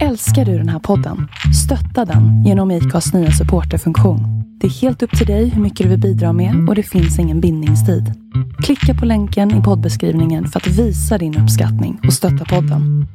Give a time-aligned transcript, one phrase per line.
[0.00, 1.28] Älskar du den här podden?
[1.64, 4.20] Stötta den genom IKAs nya supporterfunktion.
[4.60, 7.18] Det är helt upp till dig hur mycket du vill bidra med och det finns
[7.18, 8.12] ingen bindningstid.
[8.62, 13.06] Klicka på länken i poddbeskrivningen för att visa din uppskattning och stötta podden.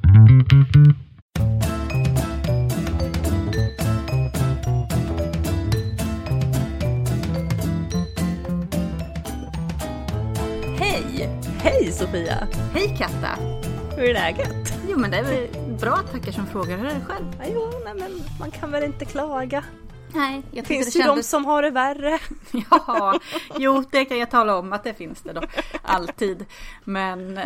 [10.79, 11.29] Hej!
[11.59, 12.47] Hej Sofia!
[12.73, 13.39] Hej Katta!
[13.97, 14.73] Hur är läget?
[14.89, 16.77] Jo men det är väl bra tackar som frågar.
[16.77, 17.25] Hur är det själv?
[17.39, 19.63] Ja, jo, nej, men man kan väl inte klaga.
[20.13, 21.29] Nej, jag Finns det det ju de kändes...
[21.29, 22.19] som har det värre?
[22.71, 23.19] Ja,
[23.57, 25.41] jo det kan jag tala om att det finns det då.
[25.81, 26.45] Alltid.
[26.83, 27.39] Men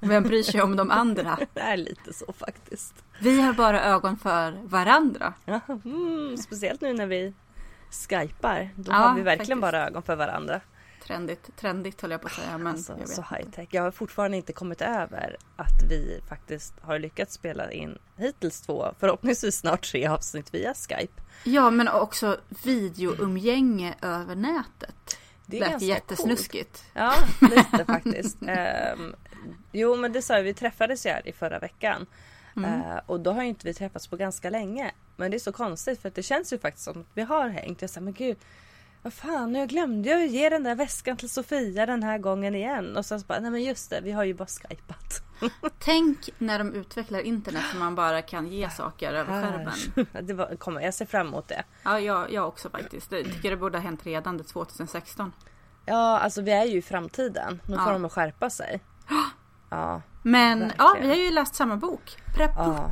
[0.00, 1.38] vem bryr sig om de andra?
[1.54, 2.94] Det är lite så faktiskt.
[3.20, 5.32] Vi har bara ögon för varandra.
[5.84, 7.34] Mm, speciellt nu när vi
[8.08, 8.70] skypar.
[8.76, 9.72] Då Ja, har vi verkligen faktiskt.
[9.72, 10.60] bara ögon för varandra.
[11.06, 12.58] Trendigt, trendigt höll jag på att säga.
[12.58, 13.68] Men Alltså, jag så high tech.
[13.70, 18.94] Jag har fortfarande inte kommit över att vi faktiskt har lyckats spela in hittills två,
[18.98, 21.22] förhoppningsvis snart tre avsnitt via Skype.
[21.44, 25.18] Ja men också videoumgänge över nätet.
[25.46, 26.84] Det är Lät ganska jättesnuskigt.
[26.94, 28.36] Ja, lite faktiskt.
[28.48, 29.14] Ehm,
[29.72, 32.06] jo, men det sa vi, vi träffades ju här i förra veckan.
[32.56, 32.80] Mm.
[32.80, 34.92] Eh, och då har ju inte vi träffats på ganska länge.
[35.16, 37.48] Men det är så konstigt för att det känns ju faktiskt som att vi har
[37.48, 37.80] hängt.
[37.80, 38.36] Jag sa, men gud,
[39.02, 42.96] vad fan, nu glömde jag ge den där väskan till Sofia den här gången igen.
[42.96, 45.22] Och sen så bara, nej men just det, vi har ju bara skypat.
[45.78, 50.06] Tänk när de utvecklar internet så man bara kan ge saker över skärmen.
[50.26, 51.64] det var, kommer, jag ser fram emot det.
[51.84, 53.12] Ja, jag, jag också faktiskt.
[53.12, 55.32] Jag tycker det borde ha hänt redan det 2016.
[55.86, 57.60] Ja, alltså vi är ju i framtiden.
[57.66, 57.98] Nu får Ja.
[57.98, 58.80] de skärpa sig.
[59.70, 60.76] Ja, Men Verkligen.
[60.86, 62.16] ja, vi har ju läst samma bok.
[62.36, 62.50] Prep.
[62.56, 62.88] Ja.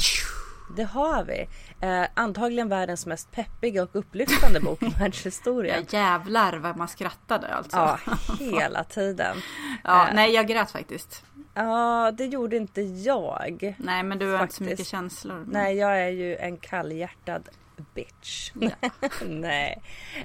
[0.77, 1.49] Det har vi.
[1.81, 5.87] Eh, antagligen världens mest peppiga och upplyftande bok i Ja, världshistorien.
[5.91, 7.77] jävlar vad man skrattade alltså.
[7.77, 8.15] Ja, Ja,
[8.61, 9.37] hela tiden.
[9.85, 10.05] Eh.
[10.15, 11.25] nej jag grät faktiskt.
[11.55, 13.75] Ja, det gjorde inte jag.
[13.79, 14.61] Nej men du har inte så Faktiskt.
[14.71, 15.45] mycket känslor.
[15.49, 17.49] Nej, jag är ju en kallhjärtad
[17.95, 18.53] bitch.
[18.55, 18.71] Ja.
[19.27, 19.83] Nej.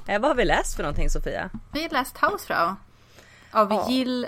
[0.08, 1.50] Eh, vad har vi läst för någonting Sofia?
[1.74, 2.76] Vi har läst Hausfrau.
[3.52, 3.88] Av Ja.
[3.90, 4.28] Jill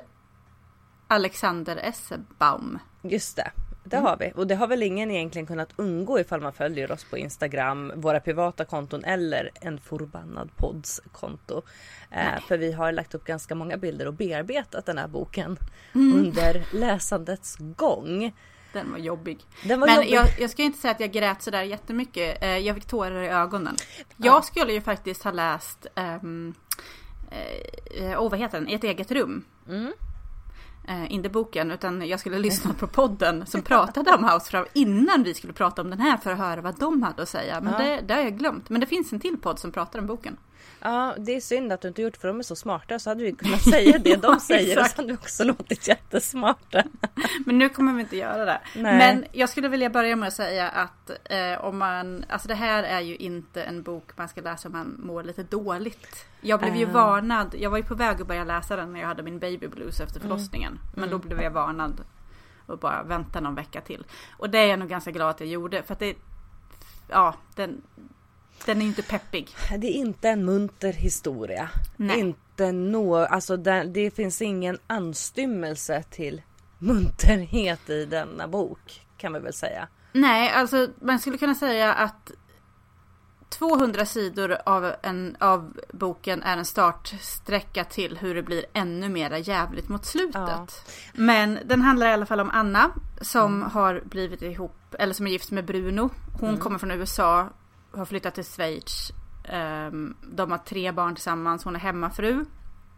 [1.07, 2.79] Alexander Essebaum.
[3.01, 3.51] Just det.
[3.89, 4.05] Det Mm.
[4.09, 4.31] har vi.
[4.35, 8.19] Och det har väl ingen egentligen kunnat undgå ifall man följer oss på Instagram, våra
[8.19, 11.61] privata konton eller en förbannad podds konto.
[12.11, 15.57] Eh, för vi har lagt upp ganska många bilder och bearbetat den här boken
[15.95, 16.17] Mm.
[16.19, 18.33] under läsandets gång.
[18.73, 19.39] Den var jobbig.
[19.63, 20.11] Den var Men jobbig.
[20.11, 22.43] jag, jag ska inte säga att jag grät sådär jättemycket.
[22.43, 23.75] Eh, Jag fick tårar i ögonen.
[24.17, 25.87] Jag skulle ju faktiskt ha läst,
[26.21, 26.53] um,
[27.31, 29.45] eh, oh, vad heter den, I ett eget rum.
[29.67, 29.93] Mm.
[30.89, 35.33] Eh, inte boken, utan jag skulle lyssna på podden som pratade om Hausfrau innan vi
[35.33, 37.61] skulle prata om den här för att höra vad de hade att säga.
[37.61, 37.79] Men Ja.
[37.79, 38.69] det, det har jag glömt.
[38.69, 40.37] Men det finns en till podd som pratar om boken.
[40.81, 43.23] Ja, det är synd att du inte gjort för de är så smarta så hade
[43.23, 44.95] vi kunnat säga det de Ja, säger och exakt.
[44.95, 46.83] så hade vi också låtit jättesmarta.
[47.45, 48.61] Men nu kommer vi inte göra det.
[48.75, 48.97] Nej.
[48.97, 52.83] Men jag skulle vilja börja med att säga att eh, om man, alltså det här
[52.83, 56.25] är ju inte en bok man ska läsa om man mår lite dåligt.
[56.41, 56.91] Jag blev ju Ah.
[56.91, 59.67] varnad, jag var ju på väg att börja läsa den när jag hade min baby
[59.67, 60.79] blues efter förlossningen.
[60.95, 62.01] Men då blev jag varnad
[62.65, 64.05] och bara vänta någon vecka till.
[64.37, 66.15] Och det är jag nog ganska glad att jag gjorde för att det,
[67.07, 67.81] ja, den,
[68.65, 69.49] den är inte peppig.
[69.77, 71.69] Det är inte en munter historia.
[71.97, 72.19] Nej.
[72.19, 76.41] Inte nå, alltså det, det finns ingen anstymmelse till
[76.79, 79.87] munterhet i denna bok kan vi väl säga.
[80.11, 82.31] Nej, alltså man skulle kunna säga att
[83.49, 89.37] 200 sidor av, en, av boken är en startsträcka till hur det blir ännu mera
[89.37, 90.35] jävligt mot slutet.
[90.35, 90.67] Ja.
[91.13, 92.91] Men den handlar i alla fall om Anna
[93.21, 96.09] som har blivit ihop, eller som är gift med Bruno.
[96.39, 97.49] Hon kommer från USA,
[97.97, 99.11] har flyttat till Schweiz.
[99.49, 102.45] Ehm, de har tre barn tillsammans, hon är hemmafru.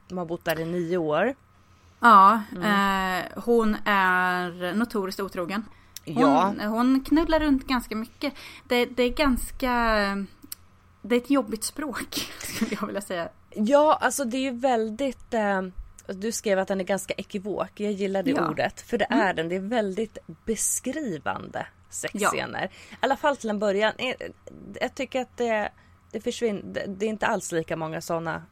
[0.08, 1.36] De har bott där i nio år.
[2.00, 5.66] Ja, eh, hon är notoriskt otrogen.
[6.06, 8.34] Hon, Ja, hon knullar runt ganska mycket.
[8.68, 9.72] Det, det är ganska...
[11.02, 13.30] Det är ett jobbigt språk, skulle jag vilja säga.
[13.56, 15.62] ja alltså det är ju väldigt eh,
[16.08, 17.72] du skrev att den är ganska ekivok.
[17.76, 18.38] Jag gillar det Ja.
[18.38, 18.50] Mm.
[18.50, 18.82] ordet.
[18.82, 19.50] För det är den.
[19.50, 22.66] Det är väldigt beskrivande sexscener.
[22.92, 23.94] I alla fall till en början.
[23.98, 24.14] Eh,
[24.82, 25.72] Jag tycker att det,
[26.12, 26.86] det försvinner.
[26.88, 28.44] Det, är inte alls lika många sådana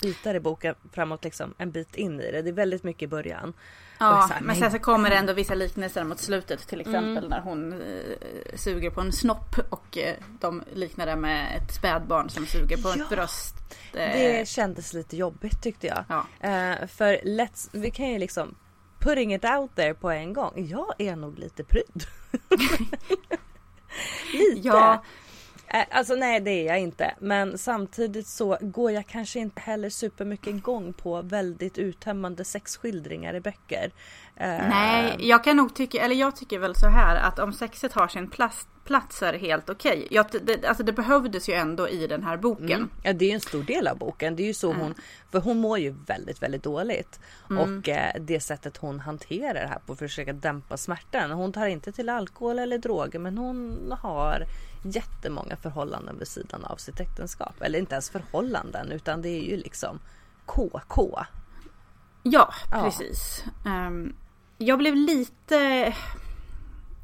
[0.00, 2.42] bitar i boken framåt liksom en bit in i det.
[2.42, 3.52] Det är väldigt mycket i början.
[3.98, 6.68] Ja, här, men sen så kommer det ändå vissa liknelser mot slutet.
[6.68, 7.30] Till exempel Mm.
[7.30, 12.30] när hon eh, suger på en snopp och eh, de liknar det med ett spädbarn
[12.30, 13.02] som suger på Ja.
[13.04, 13.54] ett bröst.
[13.94, 16.04] Eh, Det kändes lite jobbigt tyckte jag.
[16.08, 16.26] Ja.
[16.48, 18.54] Eh, för let's, vi kan ju liksom
[18.98, 20.66] putting it out there på en gång.
[20.70, 22.06] Jag är nog lite pryd.
[24.32, 24.68] lite.
[24.68, 25.02] Ja.
[25.90, 27.14] Alltså nej det är jag inte.
[27.18, 33.40] Men samtidigt så går jag kanske inte heller supermycket igång på väldigt uttömmande sexskildringar i
[33.40, 33.92] böcker.
[34.40, 38.08] Nej, jag kan nog tycka, eller jag tycker väl så här att om sexet har
[38.08, 40.08] sin plats, plats är helt okej.
[40.10, 40.40] Okay.
[40.42, 42.70] Det, alltså det behövdes ju ändå i den här boken.
[42.70, 42.90] Mm.
[43.02, 44.36] Ja, det är en stor del av boken.
[44.36, 44.94] Det är ju så hon,
[45.30, 47.20] för hon mår ju väldigt, väldigt dåligt.
[47.50, 47.78] Mm.
[47.78, 51.30] Och eh, det sättet hon hanterar det här på för att försöka dämpa smärtan.
[51.30, 54.46] Hon tar inte till alkohol eller droger, men hon har
[54.82, 57.62] jättemånga förhållanden vid sidan av sitt äktenskap.
[57.62, 59.98] Eller inte ens förhållanden, utan det är ju liksom
[60.46, 61.24] KK.
[62.22, 63.44] Ja, precis.
[63.64, 63.86] Ja.
[63.86, 64.14] Um,
[64.58, 65.94] jag blev lite...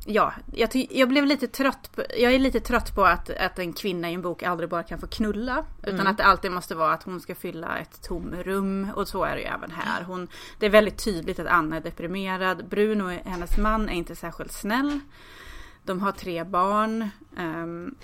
[0.06, 3.72] Ja, jag, jag, blev lite trött på, jag är lite trött på att, att en
[3.72, 5.64] kvinna i en bok aldrig bara kan få knulla.
[5.82, 6.06] Utan mm.
[6.06, 8.90] att det alltid måste vara att hon ska fylla ett tomrum.
[8.94, 10.02] Och så är det ju även här.
[10.02, 10.28] Hon,
[10.58, 12.68] det är väldigt tydligt att Anna är deprimerad.
[12.68, 15.00] Bruno, hennes man, är inte särskilt snäll.
[15.84, 17.08] De har tre barn.
[17.36, 17.94] Um,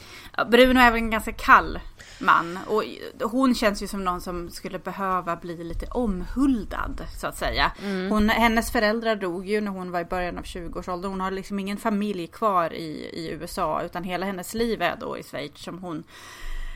[0.51, 1.79] Bruno är väl en ganska kall
[2.21, 2.59] man.
[2.67, 2.85] Och
[3.31, 7.73] hon känns ju som någon som skulle behöva bli lite omhuldad så att säga.
[7.83, 8.11] Mm.
[8.11, 11.11] Hon, hennes föräldrar dog ju när hon var i början av 20-årsåldern.
[11.11, 15.19] Hon har liksom ingen familj kvar i, i USA utan hela hennes liv är då
[15.19, 16.05] i Schweiz som hon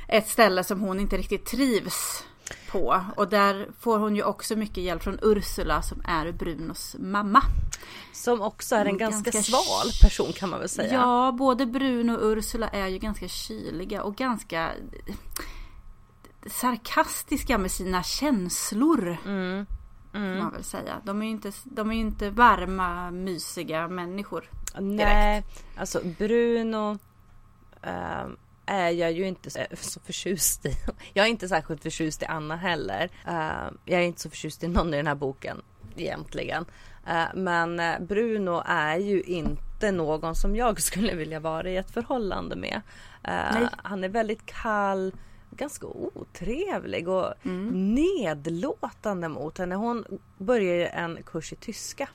[0.08, 2.24] ett ställe som hon inte riktigt trivs
[2.70, 3.04] på.
[3.16, 7.42] Och där får hon ju också mycket hjälp från Ursula som är Brunos mamma.
[8.12, 10.92] Som också är en ganska, ganska sval person kan man väl säga.
[10.92, 14.72] Ja, både Bruno och Ursula är ju ganska kyliga och ganska
[16.46, 19.16] sarkastiska med sina känslor.
[19.24, 19.66] Mm.
[20.14, 20.38] Mm.
[20.38, 21.00] Man väl säga.
[21.04, 24.50] De är ju inte, de är inte varma, mysiga människor.
[24.74, 25.04] Direkt.
[25.04, 25.44] Nej,
[25.76, 26.98] alltså Bruno
[27.82, 28.26] äh,
[28.66, 29.50] är jag ju inte
[29.80, 30.76] så förtjust i.
[31.12, 33.10] Jag är inte särskilt förtjust i Anna heller.
[33.28, 35.62] Uh, jag är inte så förtjust i någon i den här boken
[35.96, 36.64] egentligen.
[37.08, 41.90] Uh, men eh, Bruno är ju inte någon som jag skulle vilja vara i ett
[41.90, 42.80] förhållande med.
[43.28, 45.12] Uh, han är väldigt kall,
[45.50, 47.94] ganska otrevlig och mm.
[47.94, 49.74] nedlåtande mot henne.
[49.74, 50.04] Hon
[50.38, 52.08] börjar en kurs i tyska.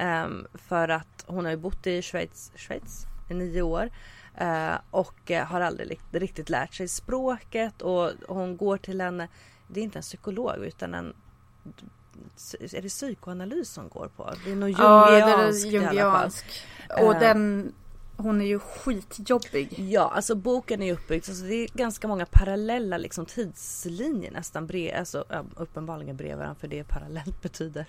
[0.00, 3.90] Um, för att hon har ju bott i Schweiz, Schweiz i nio år.
[4.36, 9.18] Eh, och eh, har aldrig riktigt lärt sig språket och hon går till en,
[9.68, 11.14] det är inte en psykolog utan en
[12.60, 14.32] är det psykoanalys hon går på?
[14.44, 16.30] Det är nog jungiansk, ja, i alla fall.
[17.04, 17.72] Och uh, den
[18.16, 19.78] hon är ju skitjobbig.
[19.78, 21.24] Ja, alltså boken är uppbyggd.
[21.28, 24.66] Alltså det är ganska många parallella liksom, tidslinjer nästan.
[24.66, 25.24] Bre alltså,
[25.56, 27.86] uppenbarligen bredvid varandra för det parallellt betyder.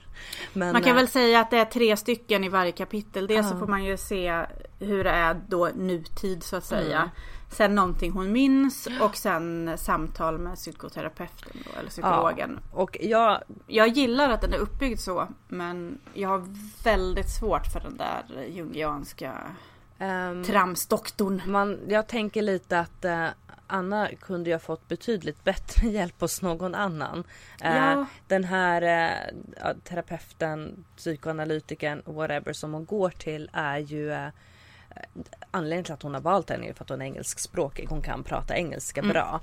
[0.53, 3.27] Men, man kan äh, väl säga att det är tre stycken i varje kapitel.
[3.27, 3.51] Dels uh.
[3.51, 4.45] så får man ju se
[4.79, 6.97] hur det är då nutid så att säga.
[6.97, 7.09] Mm.
[7.49, 12.59] Sen någonting hon minns och sen samtal med psykoterapeuten då, eller psykologen.
[12.71, 13.43] Ja, och jag...
[13.67, 16.43] jag gillar att den är uppbyggd så men jag har
[16.83, 19.33] väldigt svårt för den där jungianska
[19.99, 21.41] Um, Tramsdoktorn.
[21.45, 23.27] Man, jag tänker lite att uh,
[23.67, 27.19] Anna kunde ju ha fått betydligt bättre hjälp hos någon annan.
[27.65, 28.05] Uh, ja.
[28.27, 34.29] Den här uh, terapeuten, psykoanalytikern, whatever som hon går till är ju
[35.51, 37.87] Anledningen till att hon har valt henne är för att hon är engelskspråkig.
[37.89, 39.13] Hon kan prata engelska mm.
[39.13, 39.41] bra.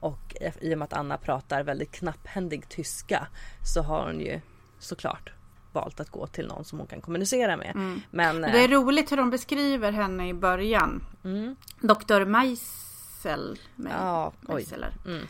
[0.00, 3.26] och i och med att Anna pratar väldigt knapphändig tyska
[3.64, 4.40] så har hon ju
[4.78, 5.32] såklart
[5.72, 7.72] valt att gå till någon som hon kan kommunicera med.
[7.74, 8.00] Mm.
[8.10, 11.04] Men, det är eh, roligt hur de beskriver henne i början.
[11.24, 11.56] Mm.
[11.80, 12.24] Dr.
[12.24, 13.58] Meisel.
[13.90, 14.92] Ja, Meiseler.
[15.06, 15.22] Mm.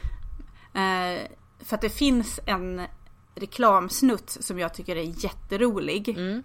[0.74, 1.22] Eh,
[1.58, 2.82] för att det finns en
[3.34, 6.08] reklamsnutt som jag tycker är jätterolig.
[6.08, 6.42] Mm.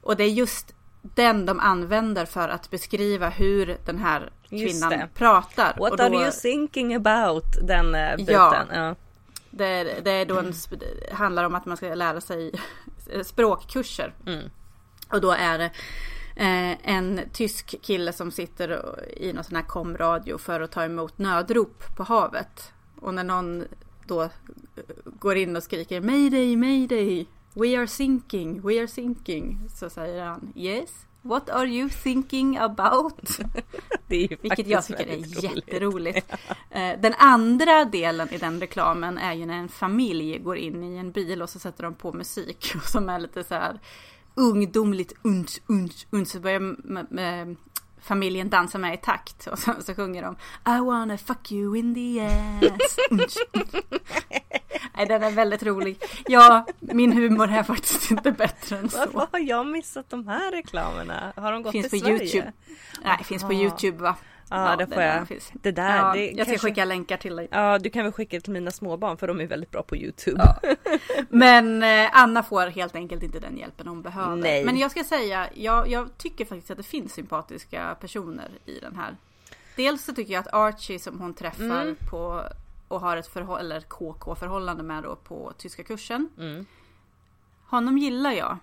[0.00, 5.76] Och det är just den de använder för att beskriva hur den här kvinnan pratar.
[5.78, 7.44] What då, are you thinking about?
[7.62, 8.34] Den uh, biten.
[8.34, 8.64] Ja.
[8.72, 8.94] ja.
[9.50, 10.52] Det, det är då en,
[11.12, 12.52] handlar om att man ska lära sig
[13.22, 14.14] språkkurser.
[14.26, 14.50] Mm.
[15.12, 15.70] Och då är det
[16.36, 21.18] eh, en tysk kille som sitter i någon sån här komradio för att ta emot
[21.18, 22.72] nödrop på havet.
[23.00, 23.64] Och när någon
[24.06, 24.28] då
[25.04, 27.26] går in och skriker Mayday, mayday,
[27.60, 29.58] we are sinking, we are sinking.
[29.74, 30.90] Så säger han Yes,
[31.22, 33.38] What are you thinking about?
[34.08, 35.42] Vilket jag tycker är roligt.
[35.42, 36.32] jätteroligt.
[36.70, 40.96] Eh, den andra delen i den reklamen är ju när en familj går in i
[40.96, 43.80] en bil och så sätter de på musik som är lite så här
[44.34, 46.28] ungdomligt unch, unch, unch.
[46.28, 46.60] Så börjar
[48.02, 50.36] familjen dansa med i takt och så, så sjunger de
[50.76, 52.96] I wanna fuck you in the ass.
[54.96, 56.02] Nej, den är väldigt rolig.
[56.26, 58.98] Ja, min humor är faktiskt inte bättre än så.
[58.98, 61.32] Varför har jag missat de här reklamerna?
[61.36, 62.24] Har de gått finns till på Sverige?
[62.24, 62.52] YouTube.
[63.04, 64.16] Nej, finns på YouTube va?
[64.50, 65.26] Ja, det får jag.
[65.52, 66.68] Det där, ja, det jag ska kanske...
[66.68, 67.48] skicka länkar till dig.
[67.50, 70.42] Ja, du kan väl skicka till mina småbarn för de är väldigt bra på YouTube.
[70.62, 70.74] Ja.
[71.28, 74.36] Men eh, Anna får helt enkelt inte den hjälpen hon behöver.
[74.36, 74.64] Nej.
[74.64, 78.96] Men jag ska säga, jag, jag tycker faktiskt att det finns sympatiska personer i den
[78.96, 79.16] här.
[79.76, 81.96] Dels så tycker jag att Archie som hon träffar mm.
[82.10, 82.44] på
[82.88, 86.28] och har ett KK-förhållande med då på tyska kursen.
[86.38, 86.66] Mm.
[87.66, 88.58] honom gillar jag.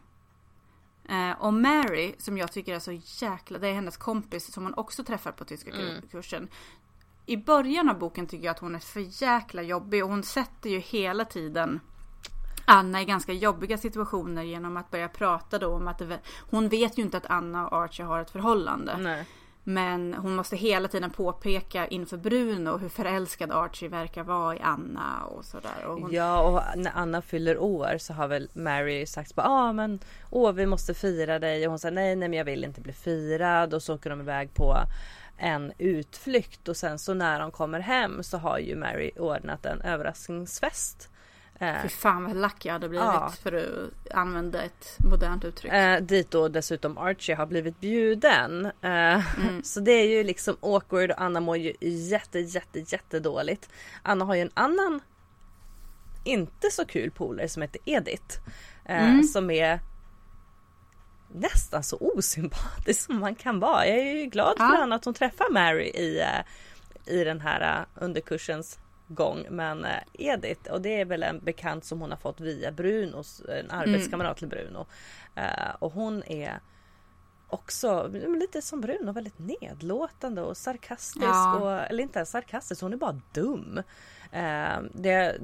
[1.09, 4.73] Eh, och Mary, som jag tycker är så jäkla, det är hennes kompis som hon
[4.73, 6.01] också träffar på tyska Mm.
[6.11, 6.47] kursen.
[7.25, 10.69] I början av boken tycker jag att hon är för jäkla jobbig och hon sätter
[10.69, 11.79] ju hela tiden
[12.65, 16.19] Anna i ganska jobbiga situationer genom att börja prata då om att det,
[16.49, 18.97] hon vet ju inte att Anna och Archie har ett förhållande.
[18.97, 19.25] Nej.
[19.67, 25.25] Men hon måste hela tiden påpeka inför Bruno hur förälskad Archie verkar vara i Anna
[25.25, 25.85] och sådär.
[25.85, 29.73] Och hon, Ja och när Anna fyller år så har väl Mary sagt bara ah,
[29.73, 32.81] men åh vi måste fira dig och hon säger nej nej men jag vill inte
[32.81, 34.77] bli firad och så åker de iväg på
[35.37, 39.81] en utflykt och sen så när de kommer hem så har ju Mary ordnat en
[39.81, 41.09] överraskningsfest.
[41.59, 43.33] Eh, Fy fan vad lack jag hade blivit Ja.
[43.43, 45.73] för att använda ett modernt uttryck.
[45.73, 48.65] Eh, dit då dessutom Archie har blivit bjuden.
[48.65, 49.63] Eh, Mm.
[49.63, 53.69] Så det är ju liksom awkward och Anna mår ju jätte jätte jätte dåligt.
[54.03, 54.99] Anna har ju en annan
[56.23, 58.37] inte så kul polare som heter Edith.
[58.85, 59.23] Eh, Mm.
[59.23, 59.79] Som är
[61.33, 63.87] nästan så osympatisk som man kan vara.
[63.87, 64.77] Jag är ju glad för Ja.
[64.83, 69.45] Anna att hon träffar Mary i, eh, i den här eh, underkursens gång.
[69.49, 73.41] Men eh, Edith, och det är väl en bekant som hon har fått via Brunos,
[73.49, 74.85] en arbetskamrat till Bruno.
[75.35, 76.59] Eh, och hon är
[77.47, 78.07] också
[78.39, 81.25] lite som Bruno, väldigt nedlåtande och sarkastisk.
[81.25, 81.59] Ja.
[81.59, 83.81] Och, eller inte ens sarkastisk, hon är bara dum.
[84.31, 85.37] Eh, det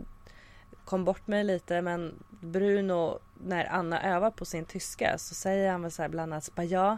[0.85, 5.81] kom bort mig lite men Bruno, när Anna övar på sin tyska så säger han
[5.81, 6.97] väl så här bland annat ja,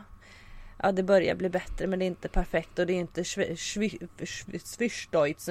[0.77, 5.47] ja det börjar bli bättre men det är inte perfekt och det är inte Schwischdeutsch.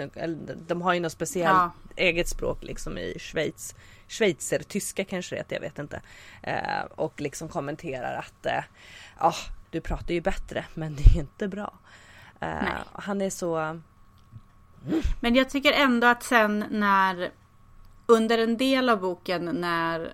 [0.66, 1.72] De har ju något speciellt Ja.
[1.96, 3.74] eget språk liksom i Schweiz.
[4.08, 6.00] Schweizertyska kanske det heter, jag vet inte.
[6.42, 8.64] Eh, och liksom kommenterar att eh,
[9.18, 9.34] ja,
[9.70, 11.74] du pratar ju bättre men det är inte bra.
[12.40, 13.80] Eh, han är så...
[15.20, 17.30] Men jag tycker ändå att sen när
[18.06, 20.12] under en del av boken när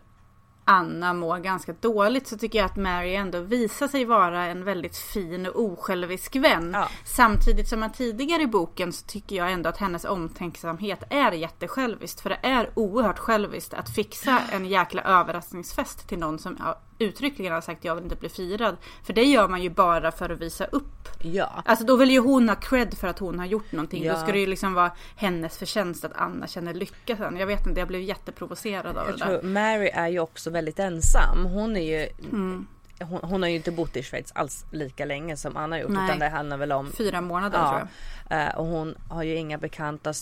[0.71, 4.97] Anna mår ganska dåligt så tycker jag att Mary ändå visar sig vara en väldigt
[4.97, 6.71] fin och osjälvisk vän.
[6.75, 6.89] Ja.
[7.05, 12.21] Samtidigt som man tidigare i boken så tycker jag ändå att hennes omtänksamhet är jättesjälviskt.
[12.21, 16.59] För det är oerhört själviskt att fixa en jäkla överraskningsfest till någon som
[16.99, 18.77] uttryckligen har sagt jag vill inte bli firad.
[19.05, 21.09] För det gör man ju bara för att visa upp.
[21.23, 21.63] Ja.
[21.65, 24.05] Alltså då vill ju hon ha cred för att hon har gjort någonting.
[24.05, 24.13] Ja.
[24.13, 27.37] Då ska det ju liksom vara hennes förtjänst att Anna känner lycka sen.
[27.37, 29.43] Jag vet inte, jag blev jätteprovocerad av Jag det där.
[29.43, 31.45] Mary är ju också väldigt ensam.
[31.47, 32.67] Hon är ju Mm.
[33.01, 35.91] hon, hon har ju inte bott i Schweiz alls lika länge som Anna har gjort
[35.91, 36.05] Nej.
[36.05, 37.71] utan det handlar väl om Fyra månader Ja.
[37.71, 37.89] tror
[38.29, 38.47] jag.
[38.49, 40.13] eh, och hon har ju inga bekanta.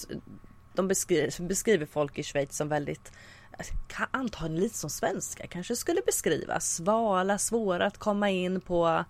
[0.75, 3.13] De beskriver, beskriver folk i Schweiz som väldigt
[4.11, 6.75] antagligen lite som svenska kanske skulle beskrivas.
[6.75, 9.05] Svala, svåra att komma in på.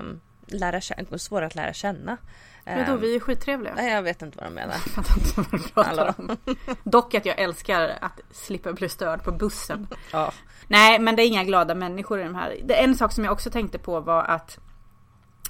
[0.00, 2.16] Um, lära känna, svåra att lära känna.
[2.64, 3.74] Men då, Ehm, vi är skittrevliga.
[3.74, 4.74] Nej jag vet inte vad de menar.
[4.94, 6.36] Jag fattar inte vad du pratar om.
[6.84, 9.86] Dock att jag älskar att slippa bli störd på bussen.
[10.12, 10.32] Ja.
[10.66, 12.56] Nej, men det är inga glada människor i de här.
[12.64, 14.58] Det, en sak som jag också tänkte på var att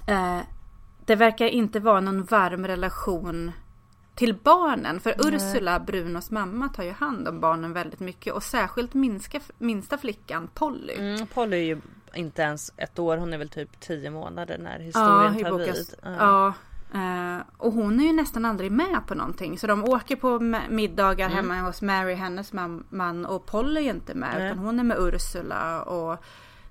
[0.06, 0.38] eh,
[1.06, 3.52] det verkar inte vara någon varm relation
[4.18, 5.00] till barnen.
[5.00, 8.32] För Ursula, Brunos mamma, tar ju hand om barnen väldigt mycket.
[8.32, 10.94] Och särskilt minska, minsta flickan, Polly.
[10.94, 11.80] Mm, Polly är ju
[12.14, 15.94] inte ens ett år, hon är väl typ 10 månader när historien i tar vid.
[16.02, 16.54] Ja.
[16.92, 17.36] Ja.
[17.36, 19.58] eh, och hon är ju nästan aldrig med på någonting.
[19.58, 22.52] Så de åker på middagar hemma hos Mary, hennes
[22.88, 23.26] man.
[23.26, 24.34] Och Polly är inte med.
[24.38, 24.46] Nej.
[24.46, 25.82] Utan hon är med Ursula.
[25.82, 26.24] Och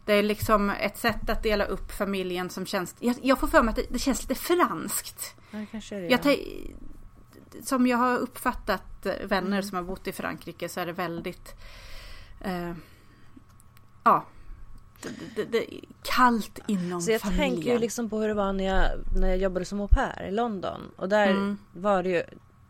[0.06, 2.96] det är liksom ett sätt att dela upp familjen som känns...
[3.00, 5.36] Jag, jag får för mig att det, det känns lite franskt.
[5.51, 6.08] Ja, kanske är det.
[6.08, 6.36] Jag ja.
[7.64, 11.56] Som jag har uppfattat vänner som har bott i Frankrike så är det väldigt...
[12.42, 12.74] Eh,
[14.04, 14.26] ja.
[15.36, 15.66] Det, det,
[16.04, 17.50] kallt inom Så jag familjen.
[17.54, 20.28] tänker ju liksom på hur det var när jag, när jag jobbade som au pair
[20.28, 20.82] i London.
[20.96, 21.58] Och där Mm.
[21.74, 22.24] var det ju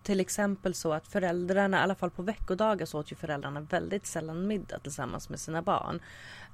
[0.03, 4.06] till exempel så att föräldrarna, i alla fall på veckodagar så åt ju föräldrarna väldigt
[4.06, 6.00] sällan middag tillsammans med sina barn.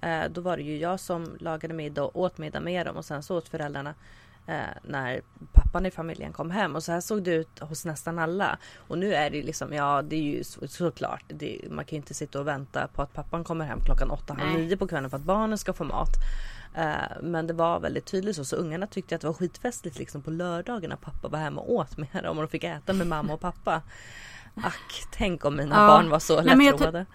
[0.02, 3.06] Eh, då var det ju jag som lagade middag och åt middag med dem och
[3.06, 3.94] sen så åt föräldrarna
[4.84, 5.22] när
[5.54, 8.58] pappan i familjen kom hem och så här såg det ut hos nästan alla.
[8.78, 11.96] Och nu är det ju liksom, ja det är ju så, såklart, det, man kan
[11.96, 14.88] ju inte sitta och vänta på att pappan kommer hem klockan åtta, halv nio på
[14.88, 16.10] kvällen för att barnen ska få mat.
[16.76, 20.22] Eh, men det var väldigt tydligt så, så ungarna tyckte att det var skitfestligt liksom
[20.22, 23.08] på lördagen när pappa var hemma och åt med dem och de fick äta med
[23.08, 23.82] mamma och pappa.
[24.56, 25.88] Ack, tänk om mina Ja.
[25.88, 27.06] barn var så lättroade.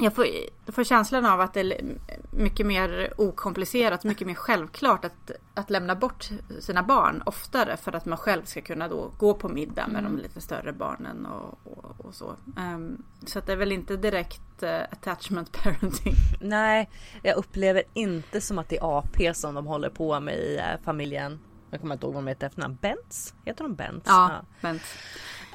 [0.00, 0.26] Jag får,
[0.72, 1.84] får känslan av att det är
[2.30, 6.28] mycket mer okomplicerat, mycket mer självklart att, att lämna bort
[6.60, 10.16] sina barn oftare för att man själv ska kunna då gå på middag med Mm.
[10.16, 12.36] de lite större barnen och, och, och så.
[12.58, 16.14] Ehm, så det är väl inte direkt eh, attachment parenting.
[16.40, 16.90] Nej,
[17.22, 20.84] jag upplever inte som att det är AP som de håller på med i eh,
[20.84, 21.40] familjen.
[21.70, 22.78] Jag kommer inte ihåg vad de heter efternamn.
[22.80, 23.34] Bents?
[23.44, 24.06] Heter de Bents?
[24.06, 24.30] Ja,
[24.60, 24.80] men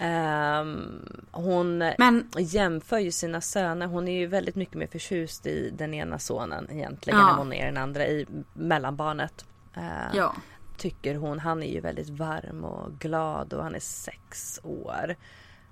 [0.01, 2.29] Um, hon Men...
[2.37, 3.87] jämför ju sina söner.
[3.87, 7.29] Hon är ju väldigt mycket mer förtjust i den ena sonen egentligen ja.
[7.29, 9.45] än hon är den andra i mellanbarnet.
[9.77, 10.35] Uh, ja.
[10.77, 11.39] Tycker hon.
[11.39, 15.15] Han är ju väldigt varm och glad och han är sex år.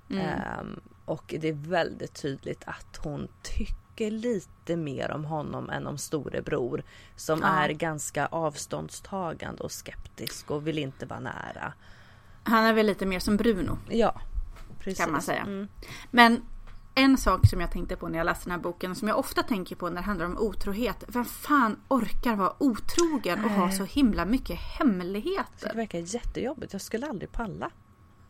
[0.09, 0.41] Mm.
[0.59, 5.97] Um, och det är väldigt tydligt att hon tycker lite mer om honom än om
[5.97, 6.83] storebror.
[7.15, 7.47] Som ja.
[7.47, 11.73] är ganska avståndstagande och skeptisk och vill inte vara nära.
[12.45, 13.77] Han är väl lite mer som Bruno.
[13.89, 14.21] Ja,
[14.79, 14.99] precis.
[14.99, 15.41] Kan man säga.
[15.41, 15.67] Mm.
[16.11, 16.41] Men
[16.95, 19.43] en sak som jag tänkte på när jag läste den här boken som jag ofta
[19.43, 21.03] tänker på när det handlar om otrohet.
[21.07, 25.69] Vem fan orkar vara otrogen och ha så himla mycket hemligheter?
[25.69, 26.73] Det verkar jättejobbigt.
[26.73, 27.71] Jag skulle aldrig palla.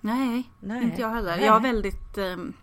[0.01, 0.83] Nej, Nej.
[0.83, 1.35] inte jag heller.
[1.35, 1.45] Nej.
[1.45, 2.53] Jag har väldigt um,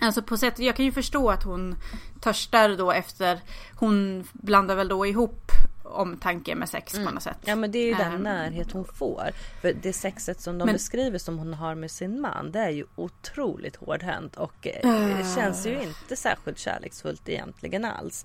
[0.00, 1.76] Alltså på sätt, jag kan ju förstå att hon
[2.20, 3.40] törstar då efter,
[3.74, 5.50] hon blandar väl då ihop
[5.88, 7.06] omtanke med sex mm.
[7.06, 7.38] på något sätt.
[7.44, 9.30] Ja men det är ju den um, närhet hon får.
[9.60, 12.70] För det sexet som de men, beskriver som hon har med sin man det är
[12.70, 18.24] ju otroligt hårdhänt och uh, känns ju inte särskilt kärleksfullt egentligen alls.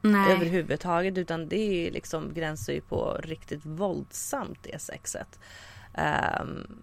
[0.00, 0.32] Nej.
[0.32, 5.40] Överhuvudtaget utan det är liksom gränsar ju på riktigt våldsamt det sexet.
[6.40, 6.82] Um,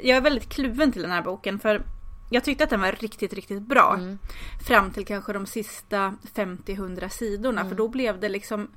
[0.00, 1.82] jag är väldigt kluven till den här boken för
[2.30, 3.94] jag tyckte att den var riktigt, riktigt bra.
[3.98, 4.18] Mm.
[4.66, 7.60] Fram till kanske de sista 50-100 sidorna.
[7.60, 7.70] Mm.
[7.70, 8.68] För då blev det liksom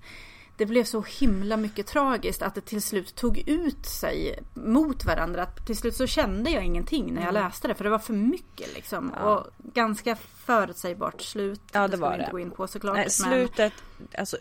[0.60, 5.44] det blev så himla mycket tragiskt att det till slut tog ut sig mot varandra.
[5.44, 7.44] Att till slut så kände jag ingenting när jag mm.
[7.44, 9.14] läste det för det var för mycket liksom.
[9.16, 9.36] Ja.
[9.36, 11.62] Och ganska förutsägbart slut.
[11.72, 12.20] Ja det, var det.
[12.20, 12.96] Inte gå in på såklart.
[12.96, 14.08] Nej, slutet, men...
[14.18, 14.38] alltså,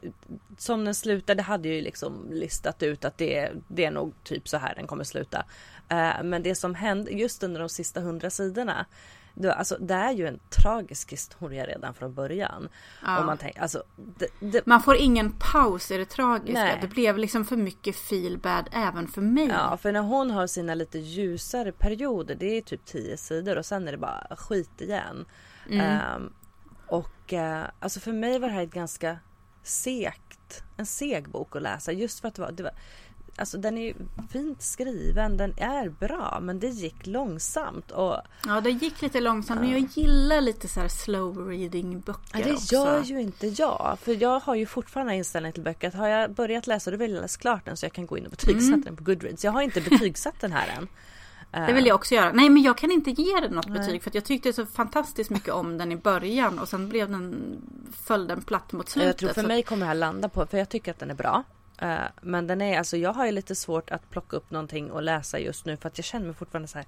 [0.59, 4.57] som den slutade hade ju liksom listat ut att det, det är nog typ så
[4.57, 5.39] här den kommer sluta.
[5.93, 8.87] Uh, men det som hände just under de sista hundra sidorna
[9.41, 12.69] det, alltså, det är ju en tragisk historia redan från början.
[13.03, 13.25] Ja.
[13.25, 14.67] Man, tänker, alltså, det, det...
[14.67, 16.65] man får ingen paus i det tragiska.
[16.65, 16.79] Nej.
[16.81, 19.49] Det blev liksom för mycket feel bad även för mig.
[19.49, 23.67] Ja, för när hon har sina lite ljusare perioder, det är typ tio sidor och
[23.67, 25.25] sen är det bara skit igen.
[25.71, 26.17] Mm.
[26.17, 26.33] Um,
[26.87, 29.19] och uh, alltså för mig var det här ett ganska
[29.63, 32.73] segt, en seg bok att läsa just för att det var, det var
[33.39, 33.95] Alltså den är
[34.33, 37.91] fint skriven, den är bra men det gick långsamt.
[37.91, 42.45] Och, ja det gick lite långsamt men jag gillar lite så slow reading böcker ja,
[42.45, 42.75] Det också.
[42.75, 43.99] gör ju inte jag.
[44.01, 47.13] För jag har ju fortfarande inställning till böcker att har jag börjat läsa då vill
[47.13, 48.81] jag läsa klart den så jag kan gå in och betygsätta mm.
[48.81, 49.45] den på Goodreads.
[49.45, 50.89] Jag har inte betygsatt den här än.
[51.51, 52.33] Det vill jag också göra.
[52.33, 53.79] Nej men jag kan inte ge den något Nej.
[53.79, 57.11] betyg för att jag tyckte så fantastiskt mycket om den i början och sen blev
[57.11, 57.57] den
[57.93, 59.23] föll den platt mot slutet.
[59.23, 61.15] Jag tror för mig kommer det här landa på, för jag tycker att den är
[61.15, 61.45] bra.
[61.79, 65.03] Eh, men den är alltså, jag har ju lite svårt att plocka upp någonting och
[65.03, 66.87] läsa just nu för att jag känner mig fortfarande så här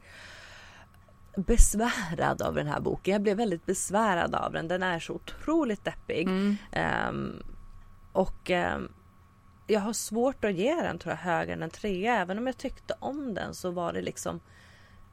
[1.36, 3.12] besvärad av den här boken.
[3.12, 4.68] Jag blev väldigt besvärad av den.
[4.68, 6.28] Den är så otroligt deppig.
[6.28, 6.56] Mm.
[7.08, 7.42] Um,
[8.12, 8.92] och um,
[9.66, 12.20] jag har svårt att ge den tror jag högre än en trea.
[12.20, 14.40] Även om jag tyckte om den så var det liksom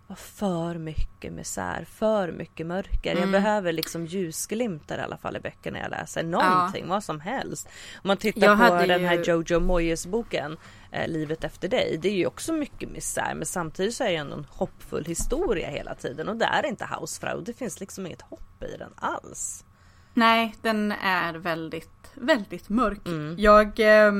[0.08, 3.12] var för mycket misär, för mycket mörker.
[3.12, 3.22] Mm.
[3.24, 6.24] Jag behöver liksom ljusglimtar i alla fall i böckerna jag läser.
[6.24, 6.90] Någonting, ja.
[6.90, 7.68] vad som helst.
[7.96, 9.08] Om man tittar jag på den ju...
[9.08, 10.58] här Jojo Moyes boken
[10.92, 12.00] eh, Livet efter dig.
[12.02, 15.70] Det är ju också mycket misär men samtidigt så är det ändå en hoppfull historia
[15.70, 17.42] hela tiden och det är inte Hausfrau.
[17.42, 19.66] Det finns liksom inget hopp i den alls.
[20.14, 23.08] Nej, den är väldigt, väldigt mörk.
[23.08, 23.36] Mm.
[23.38, 24.12] Jag eh,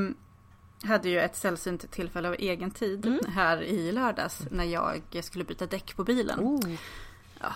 [0.84, 3.20] hade ju ett sällsynt tillfälle av egen tid mm.
[3.34, 6.40] här i lördags när jag skulle byta däck på bilen.
[6.40, 6.70] Oh.
[7.40, 7.52] Ja.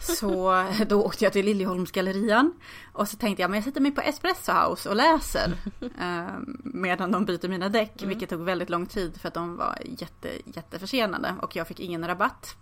[0.00, 2.52] Så då åkte jag till Liljeholmsgallerian
[2.92, 5.52] och så tänkte jag men jag sätter mig på Espresso House och läser
[6.00, 8.08] eh, medan de byter mina däck, mm.
[8.08, 12.06] vilket tog väldigt lång tid för att de var jätte, jätteförsenade och jag fick ingen
[12.06, 12.56] rabatt.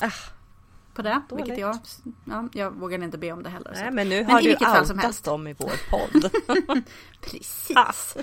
[0.00, 0.12] Ah
[0.94, 1.22] på det.
[1.28, 1.44] Dåligt.
[1.44, 1.78] Vilket jag,
[2.24, 3.72] ja, jag vågade inte be om det heller.
[3.74, 6.30] Nej, men nu men har du outat dem i vår podd.
[7.20, 8.16] Precis.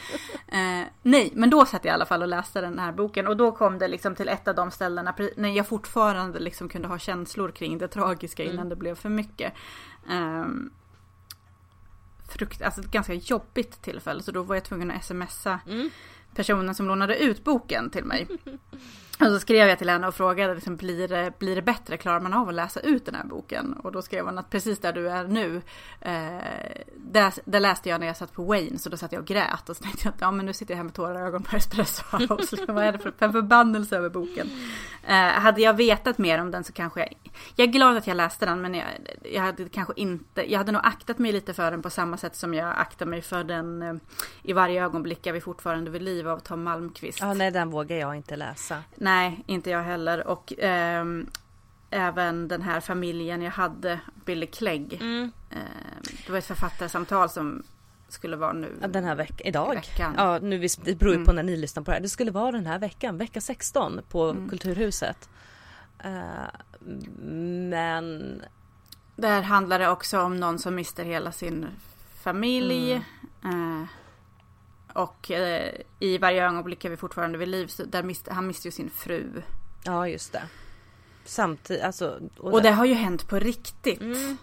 [0.47, 3.37] eh, nej, men då satt jag i alla fall och läste den här boken och
[3.37, 6.99] då kom det liksom till ett av de ställena när jag fortfarande liksom kunde ha
[6.99, 8.69] känslor kring det tragiska innan mm.
[8.69, 9.53] det blev för mycket.
[10.09, 10.45] Eh,
[12.29, 15.89] frukt, alltså ett ganska jobbigt tillfälle så då var jag tvungen att smsa mm.
[16.35, 18.27] personen som lånade ut boken till mig.
[19.19, 22.19] Och så skrev jag till henne och frågade liksom, blir, det, blir det bättre, klarar
[22.19, 23.73] man av att läsa ut den här boken?
[23.73, 25.61] Och då skrev hon att precis där du är nu,
[26.01, 29.27] eh, där, där, läste jag när jag satt på Wayne, så då satt jag och
[29.27, 31.21] grät och så tänkte jag att ja men nu sitter jag här med tårar i
[31.21, 34.49] ögonen på Espresso House, vad är det för, för förbannelse över boken?
[35.07, 37.13] Eh, hade jag vetat mer om den så kanske jag,
[37.55, 38.87] jag är glad att jag läste den men jag,
[39.31, 42.35] jag hade kanske inte, jag hade nog aktat mig lite för den på samma sätt
[42.35, 43.93] som jag aktar mig för den eh,
[44.41, 47.19] i varje ögonblick är vi fortfarande vid liv av Tom Malmqvist.
[47.21, 48.83] Ja nej den vågar jag inte läsa.
[49.07, 50.27] Nej, inte jag heller.
[50.27, 51.05] Och eh,
[51.89, 54.93] även den här familjen jag hade, Billy Clegg.
[54.93, 55.31] Mm.
[55.49, 55.57] Eh,
[56.25, 57.63] det var ett författarsamtal som
[58.09, 58.75] skulle vara nu.
[58.87, 59.75] Den här veckan, idag.
[59.75, 60.13] Veckan.
[60.17, 61.35] Ja, nu, det beror ju på mm.
[61.35, 62.01] när ni lyssnar på det här.
[62.01, 64.49] Det skulle vara den här veckan, vecka 16 på mm.
[64.49, 65.29] Kulturhuset.
[66.05, 66.91] Uh,
[67.69, 68.41] men...
[69.15, 71.67] Där handlar det också om någon som mister hela sin
[72.23, 73.01] familj.
[73.43, 73.81] Mm.
[73.81, 73.87] Uh,
[74.97, 77.67] och uh, i varje ögonblick är vi fortfarande vid liv.
[77.67, 79.41] Så där mist, han mister ju sin fru.
[79.83, 80.43] Ja, just det.
[81.25, 82.19] Samtidigt, alltså.
[82.37, 84.01] Och, och det, det har ju hänt på riktigt.
[84.01, 84.37] Mm.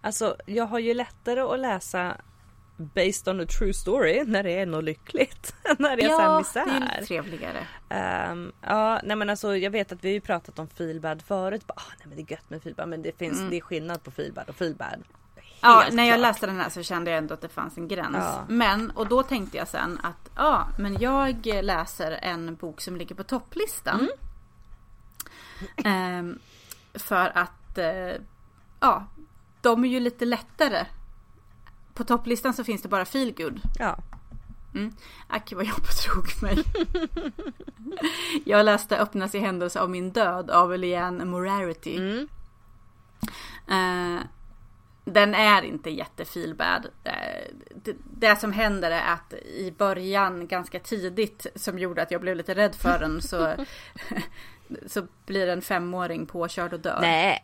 [0.00, 2.16] Alltså, jag har ju lättare att läsa
[2.76, 5.54] based on a true story när det är något lyckligt.
[5.78, 6.66] när det är ja, misär.
[6.66, 7.66] det är trevligare.
[8.30, 11.66] Um, ja, nej men alltså jag vet att vi har ju pratat om feelbad förut.
[11.66, 13.50] Bara, ah, nej men det är gött med feelbad men det finns, mm.
[13.50, 15.02] det är skillnad på feelbad och feelbad.
[15.64, 18.16] Ja, när jag läste den här så kände jag ändå att det fanns en gräns.
[18.16, 18.44] Ja.
[18.48, 23.14] Men, och då tänkte jag sen att ja, men jag läser en bok som ligger
[23.14, 24.08] på topplistan.
[25.76, 26.18] Mm.
[26.18, 26.38] Um,
[26.94, 28.22] för att, uh,
[28.80, 29.06] ja,
[29.60, 30.86] de är ju lite lättare
[31.94, 33.60] på topplistan så finns det bara feelgood.
[33.78, 33.98] Ja.
[34.74, 34.92] Mm.
[35.28, 36.64] Ack vad jag betrog mig.
[38.44, 41.96] jag läste Öppnas i händelse av min död av Leanne Morarity.
[41.96, 42.28] Mm.
[43.68, 44.22] Uh,
[45.04, 46.86] den är inte jättefeelbad.
[47.06, 52.20] Uh, det, det, som händer är att i början ganska tidigt som gjorde att jag
[52.20, 53.54] blev lite rädd för den så,
[54.86, 56.98] så blir en femåring påkörd och dör.
[57.00, 57.42] Nej.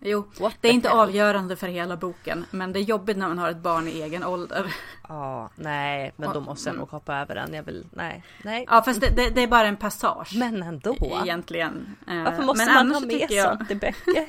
[0.00, 0.98] Jo, What det är inte hell?
[0.98, 2.44] avgörande för hela boken.
[2.50, 4.74] Men det är jobbigt när man har ett barn i egen ålder.
[5.08, 7.54] Ja, nej, men då måste jag nog hoppa över den.
[7.54, 8.66] Jag vill, nej, nej.
[8.70, 10.34] Ja, fast det, det, det är bara en passage.
[10.36, 10.96] Men ändå.
[11.22, 11.96] Egentligen.
[12.08, 13.58] Eh, Varför måste men man ha med jag...
[13.58, 14.26] sånt i böcker?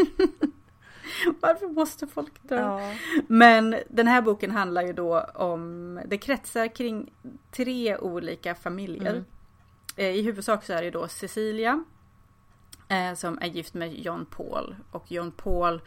[1.39, 2.60] Varför måste folk dö?
[2.60, 2.93] Ja.
[3.27, 7.13] Men den här boken handlar ju då om, det kretsar kring
[7.51, 9.12] tre olika familjer.
[9.12, 9.25] Mm.
[9.95, 11.84] Eh, I huvudsak så är det då Cecilia
[12.88, 14.75] eh, som är gift med John Paul.
[14.91, 15.82] Och John Paul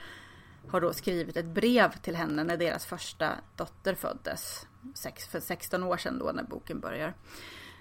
[0.68, 4.66] har då skrivit ett brev till henne när deras första dotter föddes.
[4.94, 7.14] Sex, för 16 år sedan då när boken börjar.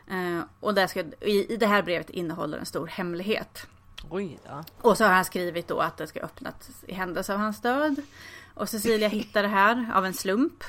[0.08, 3.68] Eh, och där ska, i, i det här brevet innehåller en stor hemlighet.
[4.10, 4.64] Oj då.
[4.90, 8.02] Och så har han skrivit då att det ska öppnas i händelse av hans död.
[8.54, 10.64] Och Cecilia hittar det här av en slump.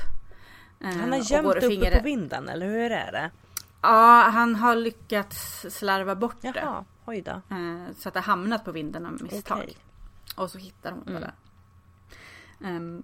[0.81, 3.31] Eh, han har gömt uppe på vinden eller hur är det?
[3.83, 6.53] Ja, han har lyckats slarva bort Jaha.
[6.53, 6.85] det.
[7.05, 7.31] Oj då.
[7.31, 9.59] Eh, så att det hamnat på vinden av misstag.
[9.59, 9.75] Okay.
[10.37, 11.21] Och så hittar hon mm.
[11.21, 11.33] det.
[12.61, 13.03] Um,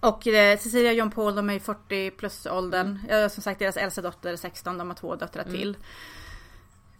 [0.00, 2.98] och eh, Cecilia och John Paul de är i 40 plus åldern.
[3.08, 3.30] Mm.
[3.30, 5.56] som sagt deras äldsta dotter är 16, de har två döttrar mm.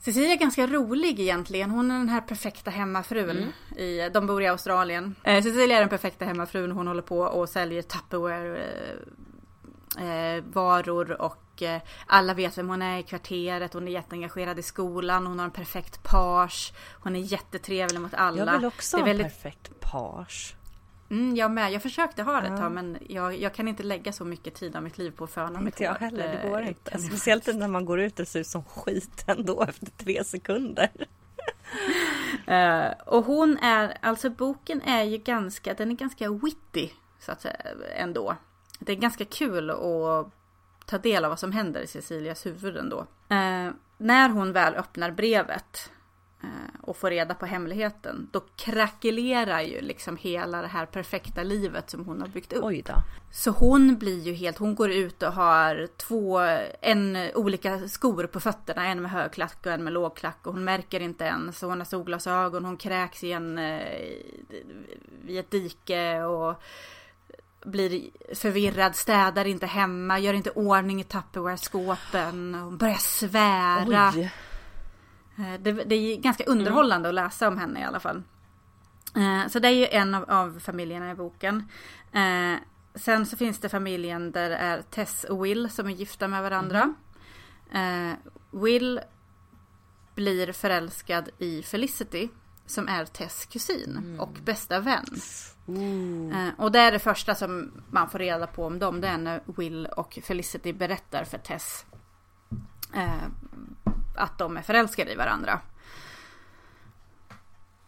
[0.00, 1.70] Cecilia är ganska rolig egentligen.
[1.70, 3.30] Hon är den här perfekta hemmafrun.
[3.30, 3.52] Mm.
[3.76, 5.14] I, de bor i Australien.
[5.24, 6.72] Eh, Cecilia är den perfekta hemmafrun.
[6.72, 8.58] Hon håller på och säljer Tupperware
[9.98, 13.74] eh, eh och Eh, alla vet vem hon är i kvarteret.
[13.74, 15.26] Hon är jätteengagerad i skolan.
[15.26, 16.72] Hon har en perfekt page.
[17.02, 18.38] Hon är jättetrevlig mot alla.
[18.38, 19.26] Jag vill också ha väldigt...
[19.26, 20.54] en perfekt page.
[21.10, 21.72] Mm, jag med.
[21.72, 24.76] Jag försökte ha det ett tag men jag, jag, kan inte lägga så mycket tid
[24.76, 26.98] av mitt liv på att föna mig Inte jag heller, det går inte.
[26.98, 30.90] Speciellt när man går ut och ser ut som skit ändå efter tre sekunder.
[32.48, 37.40] uh, och hon är, alltså boken är ju ganska, den är ganska witty så att
[37.40, 37.56] säga
[37.96, 38.36] ändå.
[38.78, 40.32] Det är ganska kul att
[40.86, 43.06] ta del av vad som händer i Cecilias huvud ändå.
[43.28, 45.97] Eh, när hon väl öppnar brevet eh,
[46.82, 52.04] och får reda på hemligheten, då krackelerar ju liksom hela det här perfekta livet som
[52.04, 52.64] hon har byggt upp.
[52.64, 52.92] Oj då.
[53.32, 56.40] Så hon blir ju helt, hon går ut och har två,
[56.80, 61.00] en olika skor på fötterna, en med högklack och en med lågklack och hon märker
[61.00, 61.62] inte ens.
[61.62, 64.02] Hon har solglasögon, hon kräks i en, eh,
[65.26, 66.62] i ett dike och
[67.64, 72.54] blir förvirrad, städar inte hemma, gör inte ordning i Tupperware-skåpen.
[72.54, 74.12] Hon börjar svära.
[74.14, 74.30] Oj.
[75.38, 77.18] Eh, det, det, är ganska underhållande mm.
[77.18, 78.22] att läsa om henne i alla fall.
[79.16, 81.68] Eh, så det är ju en av, av familjerna i boken.
[82.12, 82.54] Eh,
[82.94, 86.42] sen så finns det familjen där det är Tess och Will som är gifta med
[86.42, 86.94] varandra.
[87.72, 88.16] Mm.
[88.50, 89.00] Will
[90.14, 92.28] blir förälskad i Felicity
[92.66, 94.20] som är Tess kusin mm.
[94.20, 95.06] och bästa vän.
[95.68, 96.50] Mm.
[96.58, 99.00] Och det är det första som man får reda på om dem.
[99.00, 101.86] Det är när Will och Felicity berättar för Tess
[102.94, 103.28] eh,
[104.18, 105.60] att de är förälskade i varandra.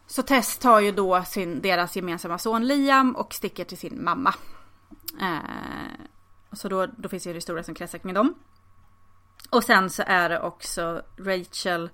[0.07, 4.35] Så Tess tar ju då sin, deras gemensamma son Liam och sticker till sin mamma.
[5.21, 6.07] Eh,
[6.53, 8.35] så då, då finns det en historia som kretsar kring dem.
[9.51, 11.91] Och sen så är det också Rachel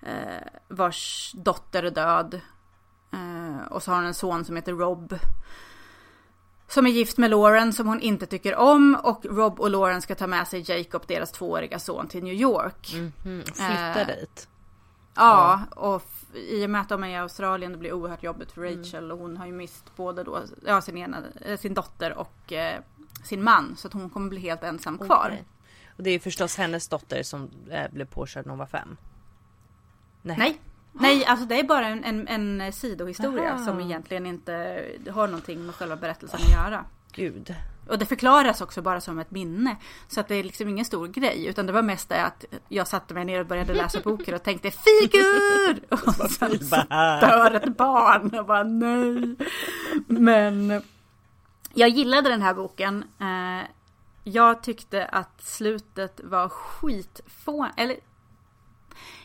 [0.00, 2.40] eh, vars dotter är död.
[3.12, 5.18] Eh, och så har hon en son som heter Rob.
[6.74, 10.14] Som är gift med Lauren som hon inte tycker om och Rob och Lauren ska
[10.14, 12.94] ta med sig Jacob, deras tvååriga son, till New York.
[12.94, 13.44] Mm -hmm.
[13.44, 14.48] Flytta eh, dit.
[15.14, 16.02] Ja, och
[16.34, 18.78] i och med att de är i Australien det blir oerhört jobbigt för mm.
[18.78, 19.10] Rachel mm.
[19.10, 22.80] och hon har ju mist både då, ja, sin, ena, eh, sin dotter och eh,
[23.24, 25.26] sin man så att hon kommer bli helt ensam kvar.
[25.26, 25.44] Okay.
[25.96, 28.96] Och det är förstås hennes dotter som eh, blev påkörd när hon var fem.
[30.22, 30.36] Nej.
[30.38, 30.60] Nej.
[31.00, 32.28] Nej, alltså det är bara en, en,
[32.60, 33.64] en sidohistoria Aha.
[33.64, 36.84] som egentligen inte har någonting med själva berättelsen att göra.
[37.12, 37.54] Gud.
[37.88, 39.76] Och det förklaras också bara som ett minne.
[40.08, 41.46] Så att det är liksom ingen stor grej.
[41.46, 44.42] Utan det var mest det att jag satte mig ner och började läsa boken och
[44.42, 45.80] tänkte figur!
[45.90, 46.76] Och sen så
[47.20, 48.38] dör ett barn.
[48.38, 49.36] Och bara nej.
[50.06, 50.82] Men
[51.74, 53.04] jag gillade den här boken.
[53.20, 53.68] Eh,
[54.24, 57.66] Jag tyckte att slutet var skitfå...
[57.76, 57.96] Eller...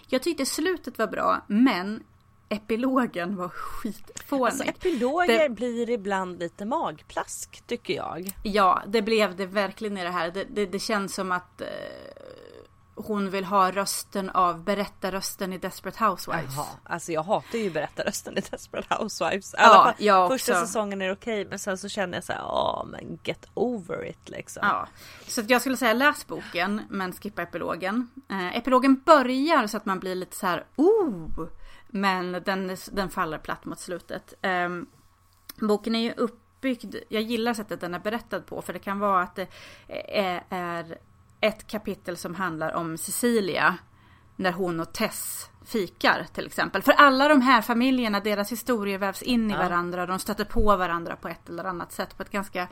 [0.10, 2.04] Jag tyckte slutet var bra, men
[2.50, 4.44] epilogen var skitfånig.
[4.46, 8.34] Alltså epiloger Det- blir ibland lite magplask tycker jag.
[8.44, 10.32] Ja, det blev det verkligen i det här.
[10.32, 11.68] Det, det, det känns som att eh,
[13.08, 16.54] hon vill ha rösten av berättarrösten i Desperate Housewives.
[16.56, 19.54] Jaha, alltså jag hatar ju berättarrösten i Desperate Housewives.
[19.54, 20.66] I Ja, alla fall, första också.
[20.66, 24.30] säsongen är okej men sen så känner jag så här, ja men get over it
[24.30, 24.62] liksom.
[24.66, 24.88] Ja,
[25.28, 28.10] så jag skulle säga läs boken men skippa epilogen.
[28.30, 31.48] Eh, epilogen börjar så att man blir lite så här, oh!
[31.88, 34.34] Men den, den faller platt mot slutet.
[34.42, 34.86] Ehm,
[35.60, 39.22] boken är ju uppbyggd, jag gillar sättet den är berättad på för det kan vara
[39.24, 39.48] att det
[40.08, 40.98] är, är
[41.42, 43.78] ett kapitel som handlar om Cecilia.
[44.36, 46.82] När hon och Tess fikar till exempel.
[46.82, 49.60] För alla de här familjerna, deras historier vävs in i Ja.
[49.60, 50.06] varandra.
[50.06, 52.68] De stöter på varandra på ett eller annat sätt på ett ganska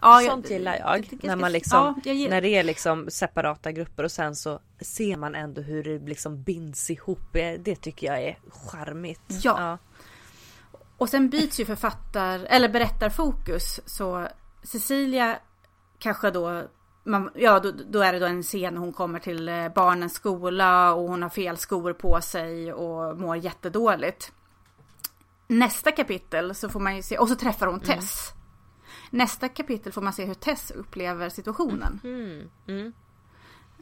[0.00, 1.08] Ja, Sånt gillar jag.
[1.08, 4.60] tycker När man liksom, ja, jag när det är liksom separata grupper och sen så
[4.80, 7.32] ser man ändå hur det liksom binds ihop.
[7.58, 9.22] Det tycker jag är charmigt.
[9.28, 9.78] Ja.
[10.96, 14.28] Och sen byts ju författar eller berättarfokus så
[14.62, 15.38] Cecilia
[15.98, 16.62] kanske då
[17.08, 20.92] man, ja då, då är det då en scen hon kommer till eh, barnens skola
[20.92, 24.32] och hon har fel skor på sig och mår jättedåligt.
[25.46, 28.32] Nästa kapitel så får man ju se, och så träffar hon Tess.
[29.10, 32.00] Nästa kapitel får man se hur Tess upplever situationen.
[32.04, 32.92] Mm, mm,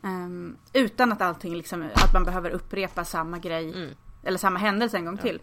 [0.02, 3.94] Ehm, utan att allting liksom, att man behöver upprepa samma grej mm.
[4.22, 5.40] eller samma händelse en gång till.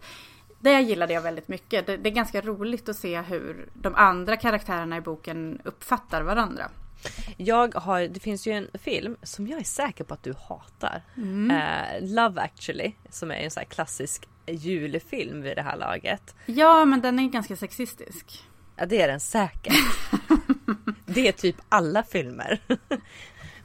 [0.58, 1.86] Det gillade jag väldigt mycket.
[1.86, 6.70] Det, det är ganska roligt att se hur de andra karaktärerna i boken uppfattar varandra.
[7.36, 11.02] Jag har, det finns ju en film som jag är säker på att du hatar.
[11.16, 11.50] Mm.
[11.50, 16.34] Eh, Love actually, som är en sån här klassisk julfilm vid det här laget.
[16.46, 18.42] Ja, men den är ganska sexistisk.
[18.76, 19.74] Ja, det är den säkert.
[21.06, 22.60] det är typ alla filmer.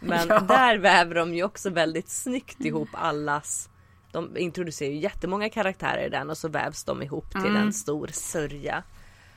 [0.02, 0.39] Men Ja.
[0.39, 3.69] där väver de ju också väldigt snyggt ihop allas
[4.12, 7.56] de introducerar ju jättemånga karaktärer i den och så vävs de ihop till Mm.
[7.56, 8.84] en stor sörja.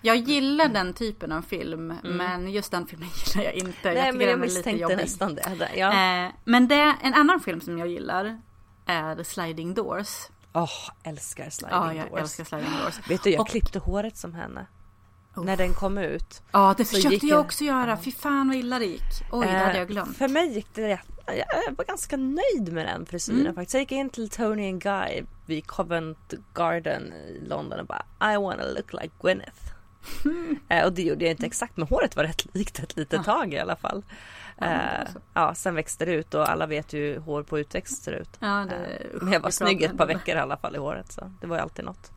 [0.02, 3.90] Jag gillar den typen av film, men just den filmen gillar jag inte.
[3.90, 3.94] Mm.
[3.94, 5.68] Nej jag men jag misstänkte nästan det.
[5.76, 5.88] Ja.
[6.26, 8.40] Eh, men det, en annan film som jag gillar
[8.86, 10.08] är Sliding Doors.
[10.52, 10.68] Åh,
[11.02, 12.20] älskar Sliding Ja, jag Doors.
[12.20, 13.00] älskar Sliding Doors.
[13.10, 14.66] Vet du, jag Och- klippte håret som henne.
[15.36, 15.44] Oh.
[15.44, 16.42] När den kom ut.
[16.52, 17.96] Ja, det försökte jag också göra.
[17.96, 19.02] Fy fan vad illa det gick.
[19.32, 20.08] Oj, det hade jag glömt.
[20.08, 21.06] Eh, För mig gick det rätt.
[21.26, 23.54] Jag var ganska nöjd med den frisyren Mm.
[23.54, 23.74] faktiskt.
[23.74, 28.36] Jag gick in till Tony and Guy vid Covent Garden i London och bara I
[28.36, 29.71] wanna look like Gwyneth.
[30.68, 33.54] Eh, och det gjorde jag inte exakt men håret var rätt likt ett litet tag
[33.54, 34.02] i alla fall.
[34.58, 38.02] Ja, Eh, ja, sen växte det ut och alla vet ju hur hår på utväxt
[38.02, 38.30] ser ut.
[38.40, 41.12] Ja, det, Eh, Men jag var snygg ett par veckor i alla fall i håret
[41.12, 42.10] så det var ju alltid något.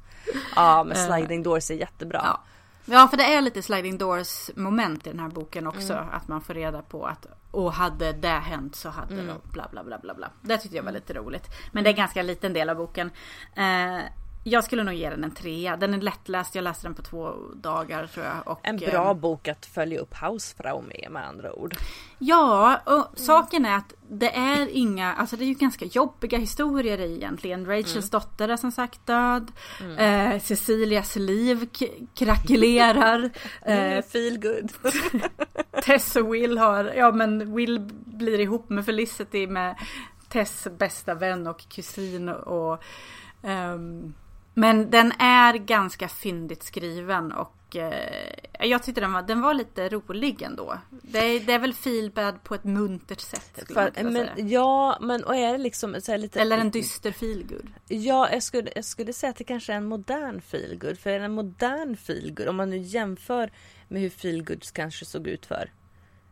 [0.56, 2.21] Ja men Sliding Doors är jättebra.
[2.24, 2.41] Ja.
[2.86, 5.93] ja, för det är lite sliding doors moment i den här boken också.
[5.93, 6.10] Mm.
[6.12, 9.28] Att man får reda på att och hade det hänt så hade Mm.
[9.28, 10.30] de bla bla bla bla bla.
[10.41, 11.48] Det tyckte jag var lite roligt.
[11.71, 13.12] Men det är en ganska liten del av boken.
[13.56, 13.98] Eh,
[14.47, 15.77] jag skulle nog ge den en trea.
[15.77, 16.55] Den är lättläst.
[16.55, 18.47] Jag läste den på två dagar tror jag.
[18.47, 21.75] Och, En bra eh, bok att följa upp Hausfrau med med andra ord.
[22.19, 27.01] Ja, och saken är att det är inga, alltså det är ju ganska jobbiga historier
[27.01, 27.65] egentligen.
[27.65, 29.51] Rachels dotter är som sagt död.
[29.97, 31.69] Eh, Cecilias liv
[32.13, 33.29] krackelerar.
[33.65, 34.71] eh, Feel good.
[35.84, 39.75] Tess och Will har, ja men Will blir ihop med Felicity med
[40.29, 42.84] Tess bästa vän och kusin och
[43.43, 44.13] ehm,
[44.58, 49.89] men den är ganska fyndigt skriven och eh, jag tyckte den var, den var lite
[49.89, 50.78] rolig ändå.
[50.89, 54.34] Det är, det är väl feelbad på ett muntert sätt För, men, säga.
[54.38, 57.70] ja men och är det liksom så lite Eller en dyster feelgood.
[57.88, 61.00] Ja jag skulle, jag skulle säga att det kanske är en modern feelgood.
[61.00, 63.52] För en modern feelgood om man nu jämför
[63.88, 65.70] med hur feelgoods kanske såg ut för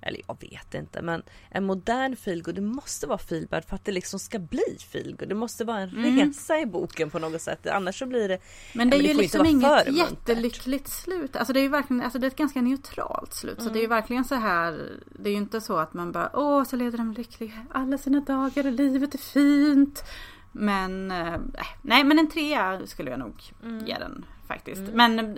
[0.03, 3.91] eller jag vet inte men en modern feelgood det måste vara feelbad för att det
[3.91, 5.29] liksom ska bli feelgood.
[5.29, 8.39] Det måste vara en resa i boken på något sätt annars så blir det
[8.73, 11.35] Men det är men ju det inte liksom inget jättelyckligt slut.
[11.35, 13.61] Alltså det är ju verkligen, alltså det är ett ganska neutralt slut.
[13.61, 16.29] Så det är ju verkligen så här, det är ju inte så att man bara,
[16.33, 20.03] åh så leder de lyckliga alla sina dagar och livet är fint.
[20.51, 21.39] Men, eh,
[21.81, 23.43] nej men en trea skulle jag nog
[23.85, 24.81] ge den faktiskt.
[24.93, 25.35] Men eh,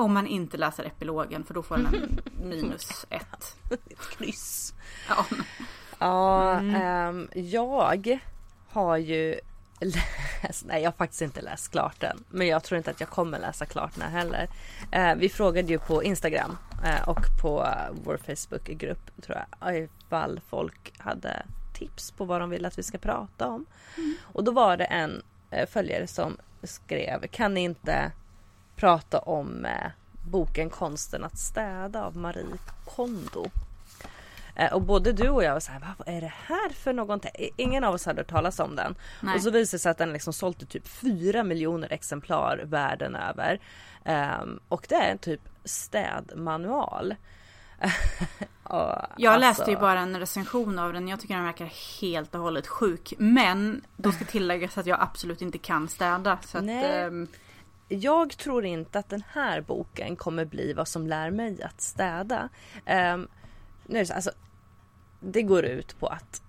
[0.00, 3.56] om man inte läser epilogen för då får den en minus ett.
[3.70, 4.74] ett kryss.
[5.08, 5.24] Ja.
[5.98, 6.74] Ja, Mm.
[6.74, 8.18] ehm, jag
[8.68, 9.40] har ju
[9.80, 12.24] läst, nej jag har faktiskt inte läst klart den.
[12.28, 14.48] Men jag tror inte att jag kommer läsa klart den här heller.
[14.90, 17.68] Eh, vi frågade ju på Instagram eh, och på
[18.04, 21.42] vår Facebookgrupp tror jag ifall folk hade
[21.74, 23.66] tips på vad de vill att vi ska prata om.
[23.96, 24.14] Mm.
[24.22, 28.12] Och då var det en eh, följare som skrev kan ni inte
[28.80, 29.90] prata om eh,
[30.30, 33.50] boken Konsten att städa av Marie Kondo.
[34.54, 37.30] Eh, och både du och jag var såhär, vad är det här för någonting?
[37.56, 38.94] Ingen av oss hade hört talas om den.
[39.20, 39.34] Nej.
[39.34, 43.16] Och så visade det sig att den liksom sålt i typ 4 miljoner exemplar världen
[43.16, 43.60] över.
[44.04, 47.14] Um, och det är en typ städmanual.
[48.62, 49.38] och, jag alltså...
[49.38, 51.08] läste ju bara en recension av den.
[51.08, 53.14] Jag tycker den verkar helt och hållet sjuk.
[53.18, 56.38] Men då ska tilläggas att jag absolut inte kan städa.
[56.42, 56.64] Så att,
[57.08, 57.28] um...
[57.92, 62.48] Jag tror inte att den här boken kommer bli vad som lär mig att städa.
[62.86, 63.28] Um,
[63.86, 64.30] nu är det, så, alltså,
[65.20, 66.42] det går ut på att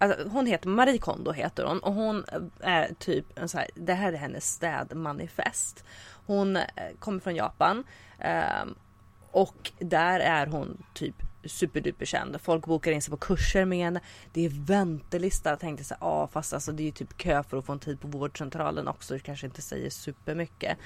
[0.00, 3.94] Alltså, hon heter Marie Kondo heter hon och hon eh, är typ så här, det
[3.94, 5.84] här är hennes städmanifest.
[6.26, 6.64] Hon eh,
[6.98, 7.84] kommer från Japan
[8.18, 8.74] ehm,
[9.30, 12.40] och där är hon typ superduper känd.
[12.40, 14.00] Folk bokar in sig på kurser med henne.
[14.32, 15.50] Det är väntelista.
[15.50, 17.72] Jag tänkte så ja ah, fast alltså det är ju typ kö för att få
[17.72, 19.14] en tid på vårdcentralen också.
[19.14, 20.78] Det kanske inte säger supermycket.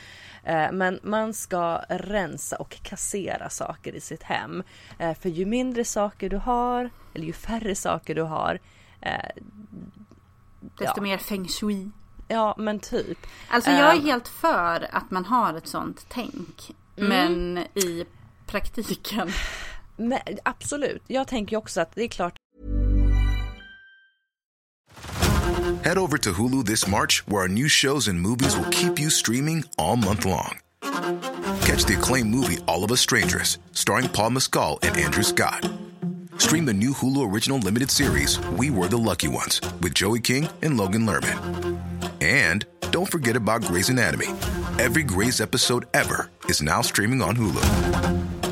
[0.44, 4.62] Eh, men man ska rensa och kassera saker i sitt hem.
[4.98, 8.59] Eh, för ju mindre saker du har, eller ju färre saker du har.
[9.01, 9.42] Eh,
[10.61, 11.03] Desto ja.
[11.03, 11.90] mer feng shui.
[12.29, 13.18] Ja men typ.
[13.48, 16.70] Alltså jag är eh, helt för att man har ett sånt tänk.
[16.96, 17.09] Mm.
[17.09, 18.05] Men i
[18.46, 19.33] praktiken
[20.02, 22.36] Men, absolut, jag tänker också att det är klart.
[25.84, 29.10] Head over to Hulu this March where our new shows and movies will keep you
[29.10, 30.58] streaming all month long.
[31.66, 35.68] Catch the acclaimed movie All of Us Strangers starring Paul Mescal and Andrew Scott.
[36.38, 40.48] Stream the new Hulu original limited series We Were the Lucky Ones with Joey King
[40.62, 41.78] and Logan Lerman.
[42.20, 44.28] And don't forget about Grey's Anatomy.
[44.78, 48.51] Every Grey's episode ever is now streaming on Hulu.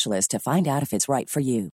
[0.01, 1.69] specialist to find out if it's right for you.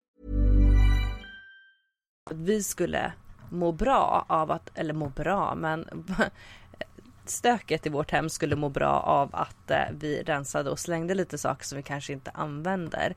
[2.32, 3.14] Vi skulle
[3.50, 5.88] må bra av att, eller må bra, men
[7.26, 11.38] stöket i vårt hem skulle må bra av att eh, vi rensade och slängde lite
[11.38, 13.16] saker som vi kanske inte använder.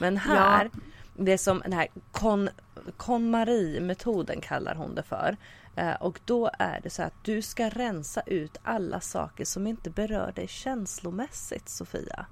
[0.00, 0.80] Men här, ja.
[1.16, 2.48] det som den här kon,
[2.96, 5.36] KonMari-metoden kallar hon det för.
[5.76, 9.90] Eh, och då är det så att du ska rensa ut alla saker som inte
[9.90, 12.26] berör dig känslomässigt Sofia.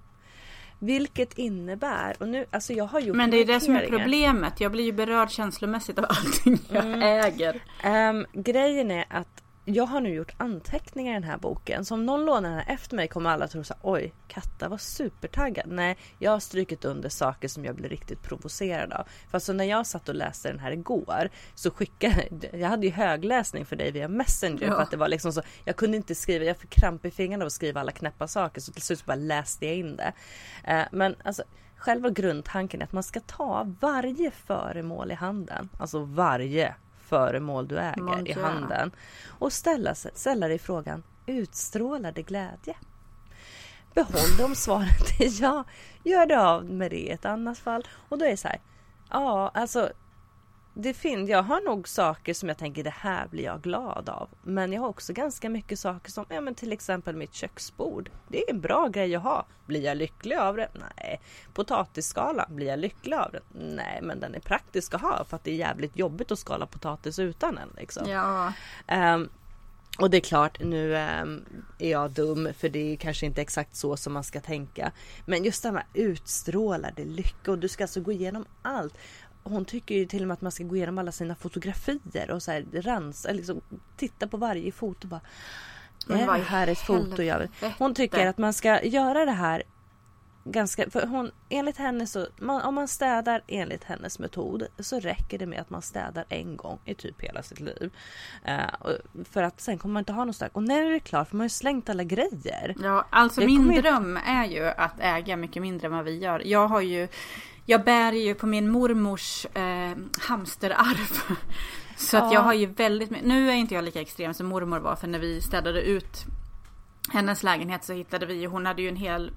[0.78, 4.60] Vilket innebär, och nu, alltså jag har gjort Men det är det som är problemet.
[4.60, 7.02] Jag blir ju berörd känslomässigt av allting jag mm.
[7.02, 7.62] äger.
[8.10, 11.85] Um, grejen är att jag har nu gjort anteckningar i den här boken.
[11.85, 14.78] Så om någon lånar den här efter mig kommer alla tro så oj, Katta var
[14.78, 15.66] supertaggad.
[15.68, 19.04] Nej, jag har strykit under saker som jag blir riktigt provocerad av.
[19.04, 22.28] För alltså när jag satt och läste den här igår så skickade
[22.59, 24.74] jag hade ju högläsning för dig via Messenger ja.
[24.74, 25.42] för att det var liksom så.
[25.64, 28.61] Jag kunde inte skriva, jag fick kramp i fingrarna av att skriva alla knäppa saker
[28.61, 30.12] så till slut bara läste jag in det.
[30.64, 31.42] Eh, men alltså
[31.76, 36.74] själva grundtanken är att man ska ta varje föremål i handen, alltså varje
[37.08, 38.90] föremål du äger Mon i handen
[39.28, 42.76] och ställa, ställa dig frågan utstrålar det glädje?
[43.94, 45.64] Behåll det om svaret är ja.
[46.04, 47.86] Gör det av med det i ett annat fall.
[48.09, 48.61] Och då är det så här.
[49.11, 49.90] Ja, alltså
[50.81, 54.29] det finns, jag har nog saker som jag tänker det här blir jag glad av.
[54.43, 58.11] Men jag har också ganska mycket saker som, ja men till exempel mitt köksbord.
[58.29, 59.47] Det är en bra grej att ha.
[59.66, 60.68] Blir jag lycklig av det?
[60.72, 61.20] Nej.
[61.55, 63.43] Potatisskalan, blir jag lycklig av den?
[63.76, 66.66] Nej, men den är praktisk att ha för att det är jävligt jobbigt att skala
[66.66, 67.68] potatis utan den.
[67.76, 68.11] Liksom.
[68.11, 68.53] Ja.
[69.14, 69.29] Um,
[69.99, 71.45] och det är klart, nu ähm,
[71.79, 74.93] är jag dum för det är kanske inte exakt så som man ska tänka.
[75.26, 78.95] Men just det här utstrålade lycka och du ska alltså gå igenom allt.
[79.43, 82.43] Hon tycker ju till och med att man ska gå igenom alla sina fotografier och
[82.43, 83.61] så här rensa, liksom
[83.97, 85.20] titta på varje foto bara.
[86.07, 87.49] Men Är vad det här ett foto jag vill?
[87.78, 89.62] Hon tycker att man ska göra det här
[90.45, 95.39] ganska, för hon, enligt henne så, man, om man städar enligt hennes metod så räcker
[95.39, 97.91] det med att man städar en gång i typ hela sitt liv.
[98.78, 100.57] Och- för att sen kommer man inte ha något stök.
[100.57, 101.28] Och när är det klart?
[101.28, 102.74] För man har ju slängt alla grejer.
[102.82, 106.05] Ja, alltså Jag min kommer ju- dröm är ju att äga mycket mindre än vad
[106.05, 106.43] vi gör.
[106.47, 107.09] Jag har ju,
[107.70, 109.96] jag bär ju på min mormors eh,
[110.28, 111.36] hamsterarv.
[111.96, 112.34] Så att Ja.
[112.34, 115.06] jag har ju väldigt mycket, nu är inte jag lika extrem som mormor var för
[115.08, 116.24] när vi städade ut
[117.12, 119.30] hennes lägenhet så hittade vi, hon hade ju en hel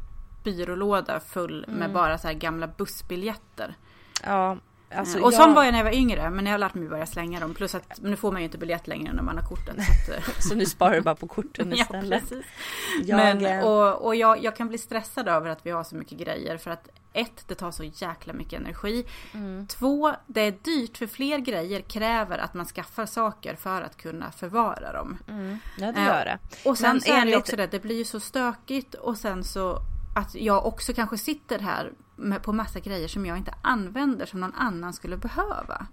[0.43, 1.79] byrålåda full Mm.
[1.79, 3.75] med bara så här gamla bussbiljetter.
[4.25, 4.57] Ja,
[4.95, 6.87] alltså och jag- sån var jag när jag var yngre men jag har lärt mig
[6.89, 7.53] börja slänga dem.
[7.53, 9.75] Plus att nu får man ju inte biljett längre när man har kortet.
[9.75, 12.21] Så att, eh, Så nu sparar du bara på korten ja, istället.
[12.29, 12.45] precis.
[13.03, 16.17] Jag, Men, och och jag, jag kan bli stressad över att vi har så mycket
[16.17, 19.05] grejer för att ett, det tar så jäkla mycket energi.
[19.33, 19.67] Mm.
[19.67, 24.31] Två, det är dyrt för fler grejer kräver att man skaffar saker för att kunna
[24.31, 25.17] förvara dem.
[25.77, 26.37] ja, det eh, gör det.
[26.69, 29.17] Och sen Men så är det enligt- också det, det blir ju så stökigt och
[29.17, 29.77] sen så
[30.15, 31.91] att jag också kanske sitter här
[32.43, 35.87] på massa grejer som jag inte använder som någon annan skulle behöva.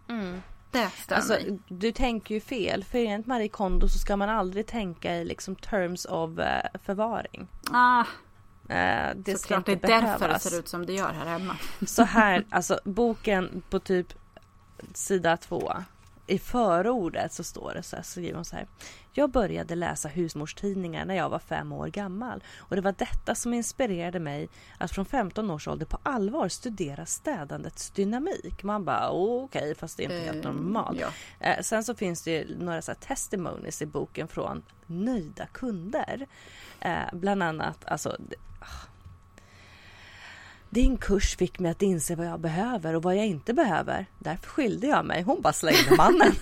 [0.70, 1.58] Det stör Alltså, mig.
[1.68, 2.84] du tänker ju fel.
[2.84, 7.48] För enligt Marie Kondo så ska man aldrig tänka i liksom terms of eh, förvaring.
[7.72, 8.04] Ah,
[8.70, 10.42] Eh, det ska såklart det inte är därför det behövas.
[10.42, 11.56] ser ut som det gör här hemma.
[11.86, 14.06] Så här, alltså boken på typ
[14.94, 15.72] sida två.
[16.28, 18.66] I förordet så står det så här, så skriver hon så här.
[19.12, 23.54] Jag började läsa husmorstidningar när jag var fem år gammal och det var detta som
[23.54, 24.48] inspirerade mig
[24.78, 28.62] att från 15 års ålder på allvar studera städandets dynamik.
[28.62, 31.00] Man bara okej, fast det är inte helt Eh, normalt.
[31.00, 31.08] ja.
[31.40, 36.26] Eh, sen så finns det ju några så här testimonies i boken från nöjda kunder.
[36.80, 38.16] Eh, bland annat, alltså
[38.60, 38.88] ah.
[40.70, 44.06] Din kurs fick mig att inse vad jag behöver och vad jag inte behöver.
[44.18, 45.22] Därför skilde jag mig.
[45.22, 46.32] Hon bara slängde mannen.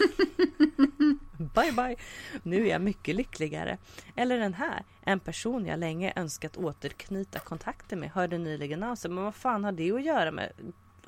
[1.54, 1.96] bye bye.
[2.42, 3.78] Nu är jag mycket lyckligare.
[4.16, 4.84] Eller den här.
[5.02, 9.10] En person jag länge önskat återknyta kontakter med hörde nyligen av sig.
[9.10, 10.52] Men vad fan har det att göra med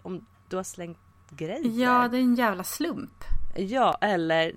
[0.02, 0.98] om du har slängt
[1.30, 1.82] grejer?
[1.82, 3.24] ja, det är en jävla slump.
[3.56, 4.52] Ja, eller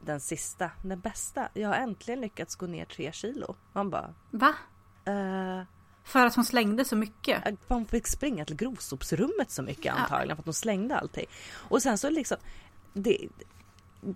[0.00, 1.48] den sista, den bästa.
[1.54, 3.54] Jag har äntligen lyckats gå ner tre kilo.
[3.72, 4.54] Man bara, Va?
[5.04, 5.62] eh,
[6.08, 7.42] För att hon slängde så mycket?
[7.66, 11.26] man fick springa till grovsopsrummet så mycket antagligen för att de slängde allting.
[11.52, 12.36] Och sen så liksom,
[12.92, 13.28] det,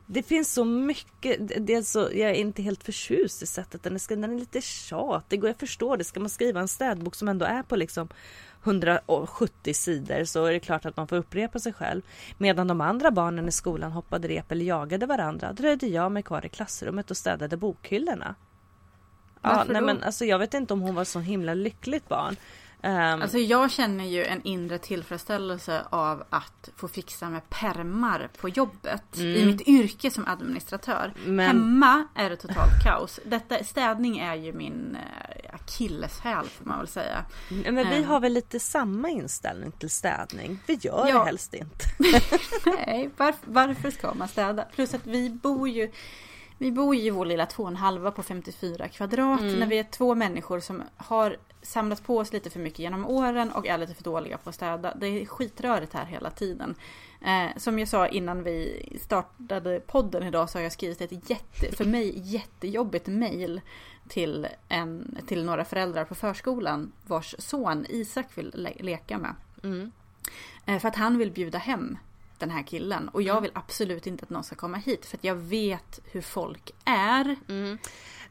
[0.06, 1.40] det finns så mycket,
[1.70, 4.22] är så, jag är inte helt förtjust i sättet den är, skriven.
[4.22, 6.04] den är lite tjatig och jag förstår det.
[6.04, 8.08] Ska man skriva en städbok som ändå är på liksom
[8.64, 12.02] 170 sidor så är det klart att man får upprepa sig själv.
[12.38, 16.46] Medan de andra barnen i skolan hoppade rep eller jagade varandra dröjde jag mig kvar
[16.46, 18.34] i klassrummet och städade bokhyllorna.
[19.42, 19.86] Ja, nej då?
[19.86, 22.36] men alltså jag vet inte om hon var så himla lyckligt barn.
[22.84, 28.48] Ehm, Alltså jag känner ju en inre tillfredsställelse av att få fixa med permar på
[28.48, 29.18] jobbet.
[29.18, 31.12] I mitt yrke som administratör.
[31.24, 31.36] Mm.
[31.36, 33.20] Men- Hemma är det totalt kaos.
[33.24, 37.24] Detta, städning är ju min eh, akilleshäl får man väl säga.
[37.48, 38.04] Men vi Mm.
[38.04, 40.58] har väl lite samma inställning till städning.
[40.66, 41.18] Vi gör Ja.
[41.18, 41.84] det helst inte.
[42.86, 44.62] Nej, varför, varför ska man städa?
[44.74, 45.90] Plus att vi bor ju
[46.62, 49.40] vi bor ju i vår lilla två och en halva på 54 kvadrat.
[49.58, 53.52] När vi är två människor som har samlat på oss lite för mycket genom åren
[53.52, 54.94] och är lite för dåliga på att städa.
[54.94, 56.74] Det är skitrörigt här hela tiden.
[57.20, 61.76] Eh, som jag sa innan vi startade podden idag så har jag skrivit ett jätte,
[61.76, 63.60] för mig jättejobbigt mail
[64.08, 69.34] till, en, till några föräldrar på förskolan vars son Isak vill le- leka med.
[70.66, 71.98] Eh, För att han vill bjuda hem
[72.46, 73.08] den här killen.
[73.08, 75.06] Och jag vill absolut inte att någon ska komma hit.
[75.06, 77.36] För att jag vet hur folk är.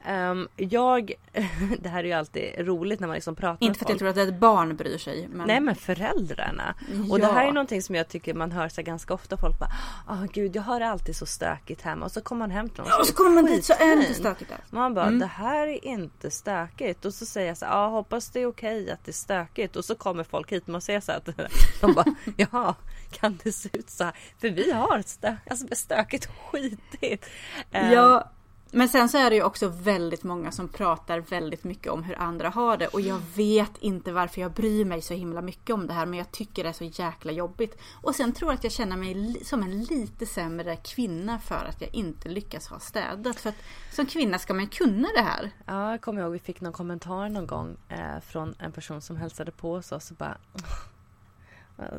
[0.05, 1.11] Ehm, jag,
[1.79, 4.09] det här är ju alltid roligt när man liksom pratar Inte för att jag tror
[4.09, 5.27] att ett barn bryr sig.
[5.31, 5.47] Men...
[5.47, 6.75] Nej men föräldrarna.
[7.11, 7.33] Och det Ja.
[7.33, 9.37] här är någonting som jag tycker man hör så ganska ofta.
[9.37, 9.69] Folk bara,
[10.07, 12.05] ah gud jag har det alltid så stökigt hemma.
[12.05, 13.95] Och så kommer man hem till någon Ja, och så kommer man dit så är
[13.95, 14.59] det inte stökigt där.
[14.69, 15.19] Man bara, Mm.
[15.19, 17.05] det här är inte stökigt.
[17.05, 19.75] Och så säger jag så ja hoppas det är okej att det är stökigt.
[19.75, 21.29] Och så kommer folk hit och man säger så att
[21.81, 22.05] de bara,
[22.37, 22.75] jaha,
[23.11, 24.15] kan det se ut så här?
[24.39, 27.25] För vi har stö alltså, stökigt och skitigt.
[27.71, 28.29] Ehm, Ja,
[28.73, 32.19] men sen så är det ju också väldigt många som pratar väldigt mycket om hur
[32.19, 32.87] andra har det.
[32.87, 36.05] Och jag vet inte varför jag bryr mig så himla mycket om det här.
[36.05, 37.77] Men jag tycker det är så jäkla jobbigt.
[38.01, 41.81] Och sen tror jag att jag känner mig som en lite sämre kvinna för att
[41.81, 43.39] jag inte lyckas ha städat.
[43.39, 43.55] För att
[43.91, 45.51] som kvinna ska man kunna det här.
[45.65, 49.15] Ja, jag kommer ihåg vi fick någon kommentar någon gång eh, från en person som
[49.15, 50.61] hälsade på oss och så bara "Åh,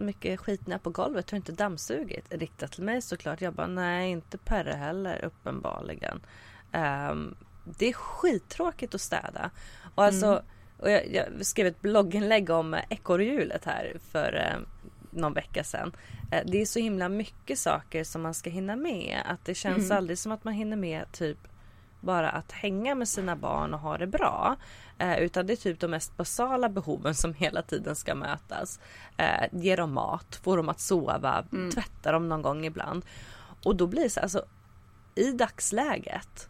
[0.00, 2.24] mycket skit ner på golvet, har inte dammsugit?
[2.30, 3.40] Riktat till mig såklart.
[3.40, 6.20] Jag bara nej, inte Perre heller uppenbarligen.
[6.72, 9.50] Ehm, det är skittråkigt att städa.
[9.94, 10.42] Och alltså,
[10.78, 14.60] och jag, jag skrev ett blogginlägg om ekorrhjulet här för eh,
[15.10, 15.92] någon vecka sedan.
[16.32, 19.18] Eh, det är så himla mycket saker som man ska hinna med.
[19.24, 19.96] Att det känns Mm.
[19.96, 21.38] aldrig som att man hinner med typ
[22.02, 24.56] bara att hänga med sina barn och ha det bra.
[24.98, 28.80] Eh, utan det är typ de mest basala behoven som hela tiden ska mötas.
[29.16, 31.44] Eh, ge dem mat, få dem att sova,
[31.74, 33.04] tvätta dem någon gång ibland.
[33.64, 34.44] Och då blir det så alltså
[35.14, 36.48] i dagsläget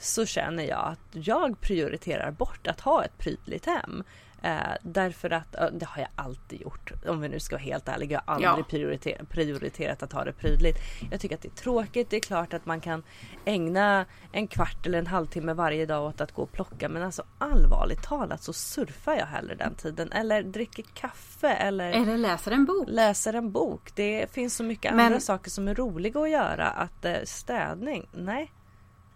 [0.00, 4.04] så känner jag att jag prioriterar bort att ha ett prydligt hem.
[4.42, 8.22] Eh, därför att, det har jag alltid gjort om vi nu ska vara helt ärliga.
[8.26, 8.68] Jag har aldrig Ja.
[8.78, 10.78] prioriter- prioriterat att ha det prydligt.
[11.10, 12.10] Jag tycker att det är tråkigt.
[12.10, 13.02] Det är klart att man kan
[13.44, 16.88] ägna en kvart eller en halvtimme varje dag åt att gå och plocka.
[16.88, 20.12] Men alltså allvarligt talat så surfar jag hellre den tiden.
[20.12, 22.84] Eller dricker kaffe eller Eller läser en bok.
[22.88, 23.90] läser en bok.
[23.94, 26.66] Det finns så mycket Men- andra saker som är roliga att göra.
[26.68, 28.52] Att eh, städning, nej.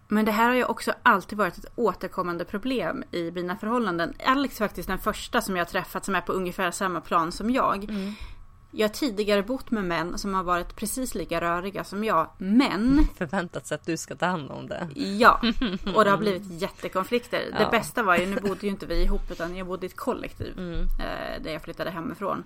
[0.07, 4.13] Men det här har ju också alltid varit ett återkommande problem i mina förhållanden.
[4.25, 7.31] Alex är faktiskt den första som jag har träffat som är på ungefär samma plan
[7.31, 7.87] som jag.
[8.71, 12.29] Jag har tidigare bott med män som har varit precis lika röriga som jag.
[12.37, 14.87] Men, Förväntat sig att du ska ta hand om det.
[14.95, 15.41] ja.
[15.95, 17.39] Och det har blivit jättekonflikter.
[17.39, 17.69] Det Ja.
[17.71, 20.57] bästa var ju, nu bodde ju inte vi ihop utan jag bodde i ett kollektiv.
[20.57, 20.79] Mm.
[20.81, 22.43] Eh, där jag flyttade hemifrån.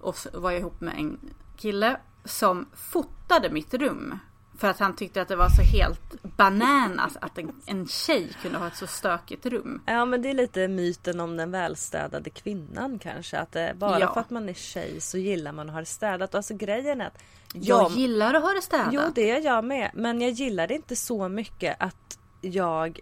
[0.00, 1.18] Och så var jag ihop med en
[1.56, 4.18] kille som fotade mitt rum.
[4.58, 8.58] För att han tyckte att det var så helt bananas att en, en tjej kunde
[8.58, 9.82] ha ett så stökigt rum.
[9.86, 13.38] Ja men det är lite myten om den välstädade kvinnan kanske.
[13.38, 14.12] Att eh, bara Ja.
[14.14, 16.30] för att man är tjej så gillar man att ha det städat.
[16.34, 18.88] Och alltså grejen är att Jag jag, gillar att ha det städat.
[18.92, 19.90] Jo det gör jag med.
[19.94, 23.00] Men jag gillar det inte så mycket att jag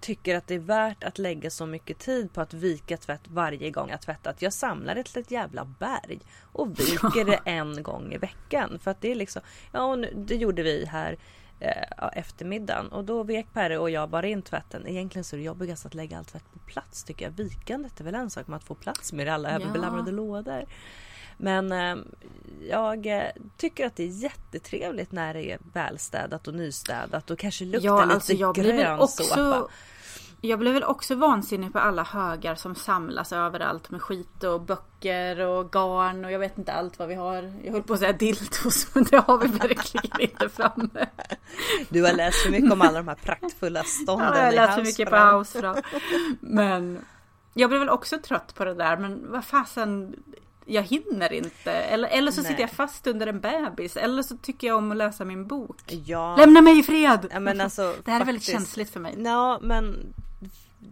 [0.00, 3.70] tycker att det är värt att lägga så mycket tid på att vika tvätt varje
[3.70, 4.42] gång jag tvättat.
[4.42, 6.20] Jag samlar ett jävla berg
[6.52, 8.78] och viker det en gång i veckan.
[8.78, 9.42] För att det är liksom,
[9.72, 11.16] ja och nu, det gjorde vi här
[11.60, 14.86] eh, ja, eftermiddagen och då vek Perre och jag bara in tvätten.
[14.86, 17.32] Egentligen så är det jobbigast att lägga all tvätt på plats tycker jag.
[17.32, 19.54] Vikandet är väl en sak med att få plats med det alla Ja.
[19.54, 20.64] överbelamrade lådor.
[21.36, 21.96] Men eh,
[22.68, 27.64] jag eh, tycker att det är jättetrevligt när det är välstädat och nystädat och kanske
[27.64, 29.22] luktar ja, lite alltså jag blir väl grön också...
[29.22, 29.68] såpa.
[30.40, 35.40] Jag blev väl också vansinnig på alla högar som samlas överallt med skit och böcker
[35.40, 37.52] och garn och jag vet inte allt vad vi har.
[37.64, 41.06] Jag höll på att säga dildos men det har vi verkligen inte framme.
[41.88, 44.74] Du har läst för mycket om alla de här praktfulla stånden Ja, jag har läst
[44.74, 45.16] för mycket på.
[45.16, 45.74] Hausfrau.
[46.40, 47.04] Men
[47.54, 48.96] jag blev väl också trött på det där.
[48.96, 50.16] Men vad fasen.
[50.68, 51.72] Jag hinner inte.
[51.72, 52.50] Eller, eller så Nej.
[52.50, 53.96] sitter jag fast under en bebis.
[53.96, 55.76] Eller så tycker jag om att läsa min bok.
[56.06, 57.26] Ja, Lämna mig i fred!
[57.30, 59.14] ja men alltså det här är väldigt faktiskt- känsligt för mig.
[59.18, 60.14] Ja men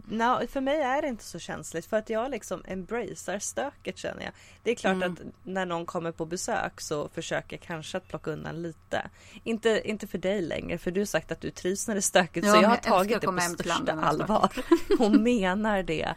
[0.05, 4.23] Nå, för mig är det inte så känsligt för att jag liksom embracear stöket känner
[4.23, 4.31] jag.
[4.63, 5.13] Det är klart Mm.
[5.13, 9.09] att när någon kommer på besök så försöker jag kanske att plocka undan lite.
[9.43, 12.01] Inte, inte för dig längre för du har sagt att du trivs när det är
[12.01, 14.51] stökigt Ja, så jag har jag tagit det på största allvar.
[14.99, 16.15] Och menar det.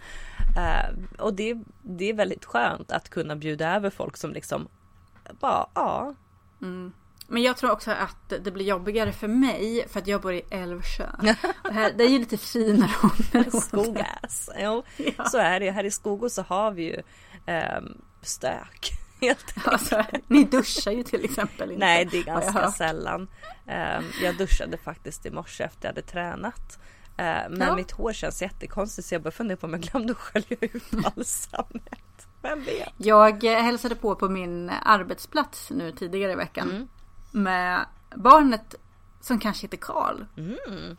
[0.56, 4.68] Eh, och det, det är väldigt skönt att kunna bjuda över folk som liksom
[5.40, 6.14] bara ja.
[7.30, 10.42] Men jag tror också att det blir jobbigare för mig för att jag bor i
[10.50, 11.06] Älvsjö.
[11.22, 13.50] Det, här, det är ju lite finare område.
[13.60, 14.50] Skogas.
[14.58, 14.82] Jo,
[15.16, 15.24] Ja.
[15.24, 15.70] så är det.
[15.70, 17.02] Här i Skogås så har vi ju
[17.46, 17.84] ehm,
[18.22, 18.90] stök.
[19.64, 21.86] Alltså, ni duschar ju till exempel inte.
[21.86, 23.28] Nej, det är ganska sällan.
[23.66, 26.78] Ehm, jag duschade faktiskt i morse efter jag hade tränat.
[27.16, 27.76] Ehm, men Ja.
[27.76, 30.90] mitt hår känns jättekonstigt så jag börjar fundera på om jag glömde att skölja ut
[30.90, 32.28] balsamet.
[32.42, 32.92] Vem vet?
[32.96, 36.70] Jag eh, hälsade på på min arbetsplats nu tidigare i veckan.
[36.70, 36.88] Mm.
[37.30, 38.74] Med barnet
[39.20, 40.24] som kanske heter Karl.
[40.36, 40.96] Mm.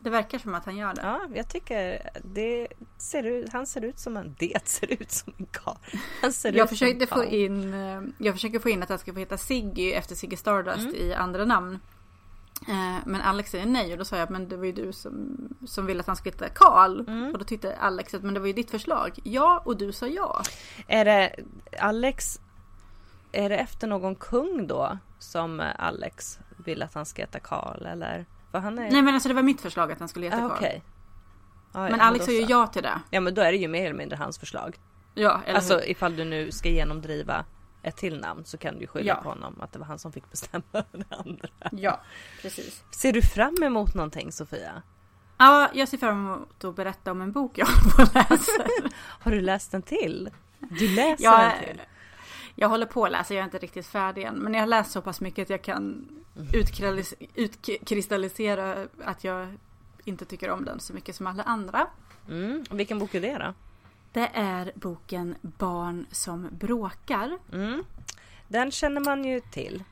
[0.00, 1.00] Det verkar som att han gör det.
[1.02, 5.32] Ja, jag tycker det ser ut, han ser ut som en, det ser ut som
[5.36, 5.76] en karl.
[6.22, 7.34] Han ser Jag ut försökte som få karl.
[7.34, 10.78] in, eh, jag försöker få in att han ska få heta Siggy efter Ziggy Stardust
[10.78, 10.94] Mm.
[10.94, 11.78] i andra namn.
[12.68, 15.36] Eh, Men Alex säger nej och då sa jag men det var ju du som,
[15.66, 17.00] som ville att han skulle heta Karl.
[17.00, 17.32] Mm.
[17.32, 19.18] Och då tyckte Alex att men det var ju ditt förslag.
[19.24, 20.42] Ja och du sa ja.
[20.86, 21.36] Är det
[21.78, 22.40] Alex,
[23.38, 28.26] är det efter någon kung då som Alex vill att han ska heta Karl eller?
[28.50, 28.90] För han är...
[28.90, 30.56] Nej men alltså det var mitt förslag att han skulle heta ah, Karl.
[30.56, 30.82] okej.
[31.72, 33.00] Ja, ja, Men Alex då sa ju ja till det.
[33.10, 34.76] Ja men då är det ju mer eller mindre hans förslag.
[35.14, 35.90] Ja, eller Alltså hur?
[35.90, 37.44] ifall du nu ska genomdriva
[37.82, 39.22] ett till namn så kan du ju skylla Ja.
[39.22, 41.48] på honom att det var han som fick bestämma det andra.
[41.72, 42.00] Ja,
[42.42, 42.84] precis.
[42.90, 44.82] Ser du fram emot någonting Sofia?
[45.38, 48.52] Ja, jag ser fram emot att berätta om en bok jag håller på att läsa.
[48.98, 50.30] Har du läst den till?
[50.58, 51.80] Du läser jag, den till?
[52.60, 54.34] Jag håller på att läsa, jag är inte riktigt färdig än.
[54.34, 56.08] Men jag har läst så pass mycket att jag kan
[56.52, 59.56] utkrallis- utkristallisera att jag
[60.04, 61.86] inte tycker om den så mycket som alla andra.
[62.28, 62.64] Mm.
[62.70, 63.54] Vilken bok är det då?
[64.12, 67.38] Det är boken Barn som bråkar.
[67.52, 67.84] Mm.
[68.48, 69.84] Den känner man ju till.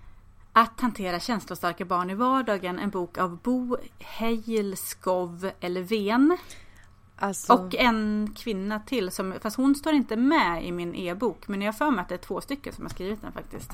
[0.52, 2.78] Att hantera känslostarka barn i vardagen.
[2.78, 6.38] En bok av Bo Heilskov Elfven.
[7.16, 11.48] Alltså, Och en kvinna till som, fast hon står inte med i min e-bok.
[11.48, 13.70] Men jag har för mig att det är två stycken som har skrivit den faktiskt.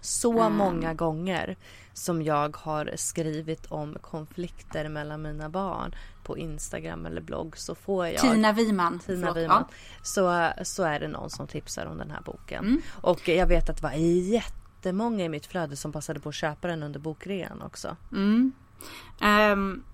[0.00, 0.56] Så mm.
[0.56, 1.56] många gånger
[1.92, 8.06] som jag har skrivit om konflikter mellan mina barn på Instagram eller blogg så får
[8.06, 9.74] jag Tina Wiman, Tina Wiman ja.
[10.02, 12.64] så, så är det någon som tipsar om den här boken.
[12.64, 12.82] Mm.
[12.90, 16.68] Och jag vet att det var jättemånga i mitt flöde som passade på att köpa
[16.68, 17.96] den under bokrean också.
[18.12, 18.52] Mm.
[19.52, 19.84] Um,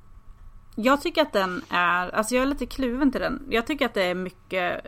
[0.81, 3.43] jag tycker att den är, alltså jag är lite kluven till den.
[3.51, 4.87] Jag tycker att det är mycket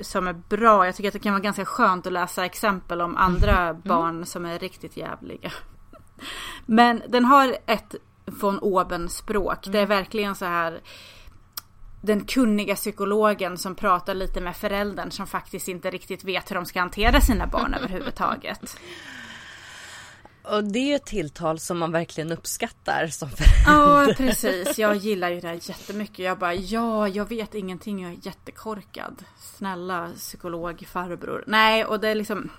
[0.00, 0.86] som är bra.
[0.86, 3.82] Jag tycker att det kan vara ganska skönt att läsa exempel om andra mm.
[3.84, 5.52] barn som är riktigt jävliga.
[6.66, 7.94] Men den har ett
[8.26, 9.66] von oben språk.
[9.66, 9.72] Mm.
[9.72, 9.98] Det är mm.
[9.98, 10.80] verkligen så här
[12.00, 16.66] den kunniga psykologen som pratar lite med föräldern som faktiskt inte riktigt vet hur de
[16.66, 18.76] ska hantera sina barn överhuvudtaget.
[20.44, 24.08] Och det är ett tilltal som man verkligen uppskattar som förälder.
[24.08, 26.18] Ja precis, jag gillar ju det här jättemycket.
[26.18, 29.24] Jag bara ja, jag vet ingenting, jag är jättekorkad.
[29.38, 31.44] Snälla psykolog farbror.
[31.46, 32.50] Nej, och det är liksom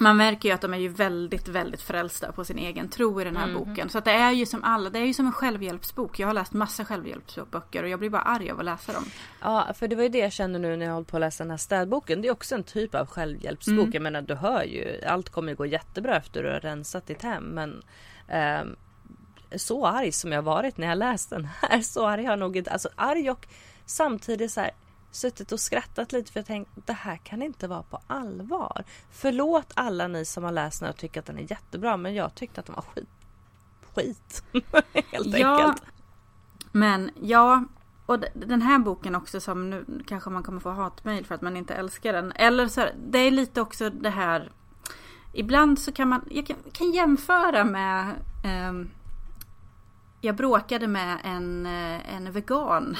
[0.00, 3.24] man märker ju att de är ju väldigt, väldigt frälsta på sin egen tro i
[3.24, 3.58] den här mm.
[3.58, 3.88] boken.
[3.88, 6.18] Så att det är ju som alla, det är ju som en självhjälpsbok.
[6.18, 9.04] Jag har läst massa självhjälpsböcker och jag blir bara arg av att läsa dem.
[9.40, 11.44] Ja, för det var ju det jag kände nu när jag håller på att läsa
[11.44, 12.22] den här städboken.
[12.22, 13.78] Det är också en typ av självhjälpsbok.
[13.78, 13.92] Mm.
[13.92, 17.22] Jag menar, du hör ju, allt kommer ju gå jättebra efter du har rensat ditt
[17.22, 17.44] hem.
[17.44, 17.82] Men
[18.28, 18.64] eh,
[19.56, 22.56] så arg som jag varit när jag läst den här, så arg har jag nog
[22.56, 23.46] inte, alltså arg och
[23.86, 24.70] samtidigt så här
[25.14, 28.84] suttit och skrattat lite för jag tänkt det här kan inte vara på allvar.
[29.10, 32.34] Förlåt alla ni som har läst den och tycker att den är jättebra men jag
[32.34, 33.08] tyckte att den var skit.
[33.94, 34.44] Skit
[35.12, 35.82] helt ja, enkelt.
[36.72, 37.64] Men ja,
[38.06, 41.56] och den här boken också som nu kanske man kommer få hatmejl för att man
[41.56, 42.32] inte älskar den.
[42.32, 44.52] Eller så det är lite också det här.
[45.32, 48.08] Ibland så kan man, jag kan, kan jämföra med
[48.44, 48.86] eh,
[50.20, 52.96] jag bråkade med en, eh, en vegan.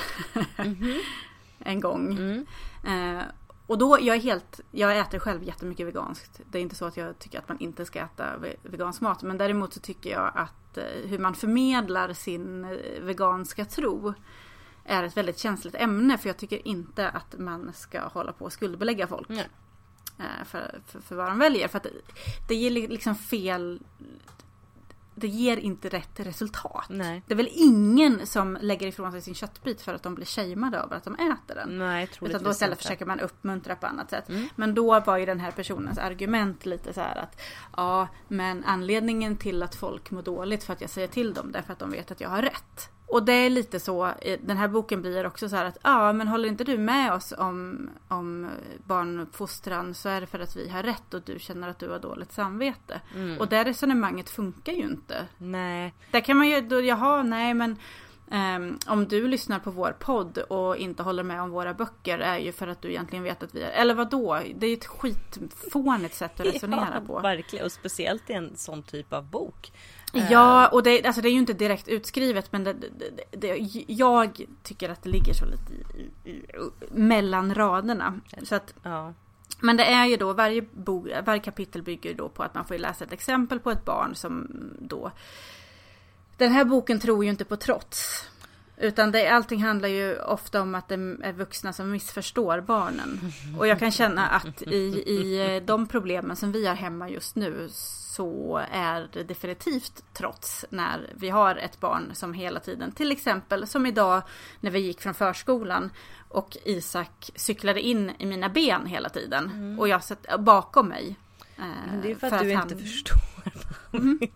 [0.56, 1.00] Mm -hmm
[1.64, 2.12] en gång.
[2.12, 2.46] Mm.
[2.84, 3.24] Eh,
[3.66, 6.40] och då, jag är helt, jag äter själv jättemycket veganskt.
[6.50, 8.26] Det är inte så att jag tycker att man inte ska äta
[8.62, 9.22] vegansk mat.
[9.22, 14.14] Men däremot så tycker jag att eh, hur man förmedlar sin eh, veganska tro
[14.84, 16.18] är ett väldigt känsligt ämne.
[16.18, 19.30] För jag tycker inte att man ska hålla på och skuldbelägga folk.
[19.30, 19.44] Mm.
[20.44, 21.68] För, för, för, vad de väljer.
[21.68, 21.90] För att det,
[22.48, 23.80] det ger liksom fel
[25.14, 26.86] det ger inte rätt resultat.
[26.88, 27.22] Nej.
[27.26, 30.78] Det är väl ingen som lägger ifrån sig sin köttbit för att de blir shameade
[30.78, 31.78] över att de äter den.
[31.78, 32.82] Nej, Utan då istället inte.
[32.82, 34.28] försöker man uppmuntra på annat sätt.
[34.28, 34.48] Mm.
[34.56, 37.40] Men då var ju den här personens argument lite så här att
[37.76, 41.58] ja, men anledningen till att folk mår dåligt för att jag säger till dem det
[41.58, 42.90] är för att de vet att jag har rätt.
[43.14, 46.28] Och det är lite så, den här boken blir också så här att ja men
[46.28, 48.50] håller inte du med oss om, om
[48.86, 51.98] barnuppfostran så är det för att vi har rätt och du känner att du har
[51.98, 53.00] dåligt samvete.
[53.14, 53.40] Mm.
[53.40, 55.26] Och det resonemanget funkar ju inte.
[55.38, 55.94] Nej.
[56.10, 57.76] Där kan man ju, då, jaha nej men
[58.30, 62.38] um, om du lyssnar på vår podd och inte håller med om våra böcker är
[62.38, 64.40] ju för att du egentligen vet att vi är, eller vad då?
[64.54, 67.20] Det är ju ett skitfånigt sätt att resonera ja, på.
[67.20, 69.72] Verkligen, och speciellt i en sån typ av bok.
[70.30, 73.56] Ja, och det, alltså det är ju inte direkt utskrivet men det, det, det,
[73.86, 76.44] jag tycker att det ligger så lite i, i, i,
[76.90, 78.20] mellan raderna.
[78.42, 79.14] Så att, ja.
[79.60, 82.64] Men det är ju då, varje, bo, varje kapitel bygger ju då på att man
[82.64, 84.48] får läsa ett exempel på ett barn som
[84.78, 85.10] då...
[86.36, 88.28] Den här boken tror ju inte på trots.
[88.76, 93.20] Utan det, allting handlar ju ofta om att det är vuxna som missförstår barnen.
[93.58, 97.68] Och jag kan känna att i, i de problemen som vi har hemma just nu
[97.70, 103.66] så är det definitivt trots när vi har ett barn som hela tiden, till exempel
[103.66, 104.22] som idag
[104.60, 105.90] när vi gick från förskolan
[106.28, 109.80] och Isak cyklade in i mina ben hela tiden mm.
[109.80, 111.16] och jag satt bakom mig.
[111.56, 112.70] Men det är för att, för att du han...
[112.72, 113.18] inte förstår.
[113.92, 114.18] Mm.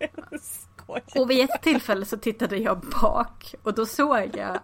[0.86, 4.58] och vid ett tillfälle så tittade jag bak och då såg jag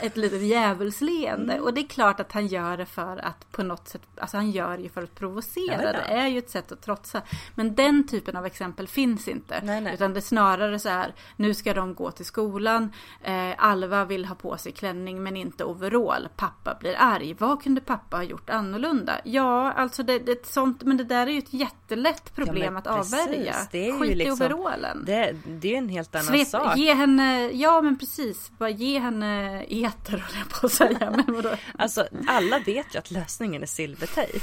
[0.00, 1.52] ett litet djävulsleende.
[1.52, 1.64] Mm.
[1.64, 4.50] Och det är klart att han gör det för att på något sätt, alltså han
[4.50, 5.92] gör det ju för att provocera.
[5.92, 7.22] Det är ju ett sätt att trotsa.
[7.54, 9.60] Men den typen av exempel finns inte.
[9.62, 9.94] Nej, nej.
[9.94, 14.24] Utan det är snarare så här, nu ska de gå till skolan, eh, Alva vill
[14.24, 16.28] ha på sig klänning men inte overall.
[16.36, 17.36] Pappa blir arg.
[17.38, 19.20] Vad kunde pappa ha gjort annorlunda?
[19.24, 22.86] Ja, alltså det, det, sånt, men det där är ju ett jättelätt problem ja, att
[22.86, 23.54] avvärja.
[24.00, 25.04] Skit liksom, i overallen.
[25.06, 26.76] Det, det är en helt annan Svep, sak.
[26.76, 31.10] Ge henne, ja men precis, bara ge henne eter höll jag på att säga.
[31.10, 31.50] Men vadå?
[31.78, 34.40] Alltså alla vet ju att lösningen är silvertejp.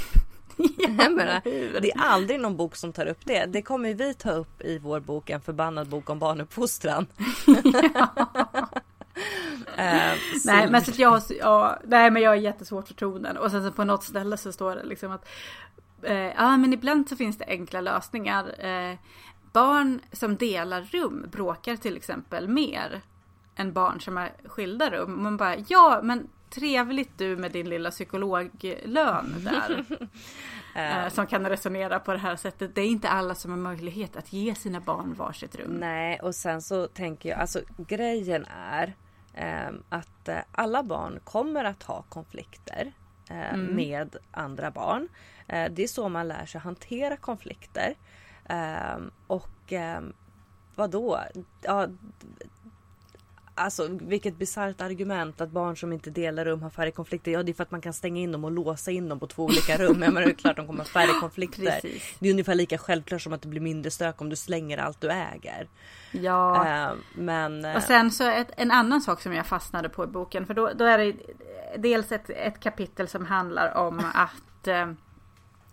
[0.78, 1.40] Ja, menar,
[1.80, 3.46] det är aldrig någon bok som tar upp det.
[3.46, 7.06] Det kommer vi ta upp i vår bok En förbannad bok om barnuppfostran.
[9.78, 10.14] uh,
[10.44, 13.36] nej, men så jag, ja, nej men jag har jättesvårt för tonen.
[13.36, 15.28] Och sen så på något ställe så står det liksom att
[16.08, 18.44] uh, ja men ibland så finns det enkla lösningar.
[18.44, 18.96] Uh,
[19.56, 23.00] barn som delar rum bråkar till exempel mer
[23.56, 25.22] än barn som har skilda rum.
[25.22, 29.84] Man bara, ja men trevligt du med din lilla psykologlön där.
[30.76, 32.74] eh, som kan resonera på det här sättet.
[32.74, 35.70] Det är inte alla som har möjlighet att ge sina barn varsitt rum.
[35.70, 38.94] Nej, och sen så tänker jag, alltså grejen är
[39.34, 42.92] eh, att eh, alla barn kommer att ha konflikter
[43.30, 43.76] eh, mm.
[43.76, 45.08] med andra barn.
[45.48, 47.94] Eh, det är så man lär sig hantera konflikter.
[48.48, 50.00] Eh, och eh,
[50.74, 51.20] vadå?
[51.62, 51.88] Ja,
[53.58, 57.32] Alltså vilket bisarrt argument att barn som inte delar rum har färre konflikter.
[57.32, 59.26] Ja det är för att man kan stänga in dem och låsa in dem på
[59.26, 59.98] två olika rum.
[59.98, 61.80] Men det är klart de kommer ha färre konflikter.
[61.80, 62.16] Precis.
[62.18, 65.00] Det är ungefär lika självklart som att det blir mindre stök om du slänger allt
[65.00, 65.68] du äger.
[66.12, 66.66] Ja.
[66.92, 67.64] Uh, men...
[67.76, 70.46] Och sen så ett, en annan sak som jag fastnade på i boken.
[70.46, 71.14] För då, då är det
[71.76, 74.68] dels ett, ett kapitel som handlar om att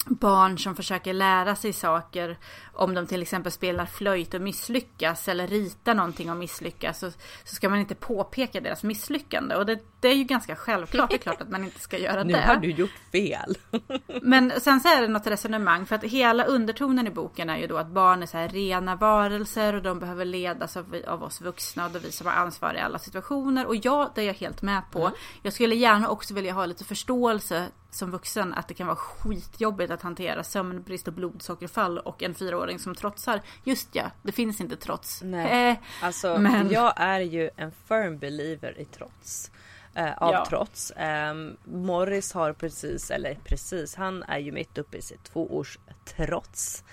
[0.05, 2.37] barn som försöker lära sig saker
[2.73, 7.11] om de till exempel spelar flöjt och misslyckas eller ritar någonting och misslyckas så,
[7.43, 11.15] så ska man inte påpeka deras misslyckande och det, det är ju ganska självklart, det
[11.15, 12.23] är klart att man inte ska göra det.
[12.23, 13.57] Nu har du gjort fel.
[14.21, 17.67] Men sen så är det något resonemang för att hela undertonen i boken är ju
[17.67, 21.41] då att barn är så här rena varelser och de behöver ledas av, av oss
[21.41, 24.61] vuxna och vi som har ansvar i alla situationer och ja, det är jag helt
[24.61, 24.99] med på.
[24.99, 25.13] Mm.
[25.41, 29.91] Jag skulle gärna också vilja ha lite förståelse som vuxen att det kan vara skitjobbigt
[29.91, 33.41] att hantera sömnbrist och blodsockerfall och en fyraåring som trotsar.
[33.63, 35.21] Just ja, det finns inte trots.
[35.23, 35.69] Nej.
[35.69, 36.69] Eh, alltså, men...
[36.71, 39.51] jag är ju en firm believer i trots.
[39.95, 40.45] Eh, av ja.
[40.49, 40.91] trots.
[40.91, 41.33] Eh,
[41.63, 46.83] Morris har precis, eller precis, han är ju mitt uppe i sitt tvåårs trots.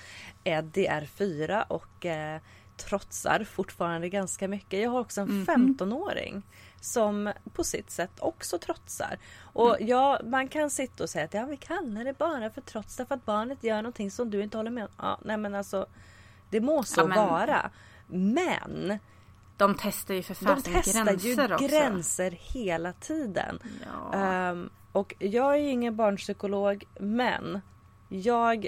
[0.45, 2.41] Eddie är fyra och eh,
[2.77, 4.81] trotsar fortfarande ganska mycket.
[4.81, 5.79] Jag har också en mm -hmm.
[5.79, 6.43] 15-åring
[6.81, 9.19] som på sitt sätt också trotsar.
[9.41, 9.89] Och mm.
[9.89, 13.15] ja, man kan sitta och säga att ja, vi kallar det bara för trots därför
[13.15, 14.91] att barnet gör någonting som du inte håller med om.
[14.97, 15.87] Ja, nej men alltså,
[16.51, 17.29] det må så ja, men...
[17.29, 17.71] vara.
[18.07, 18.99] Men
[19.57, 21.05] de testar ju för fasen gränser också.
[21.05, 23.59] De testar ju gränser hela tiden.
[24.13, 24.51] Ja.
[24.51, 27.61] Um, och jag är ingen barnpsykolog men
[28.09, 28.67] jag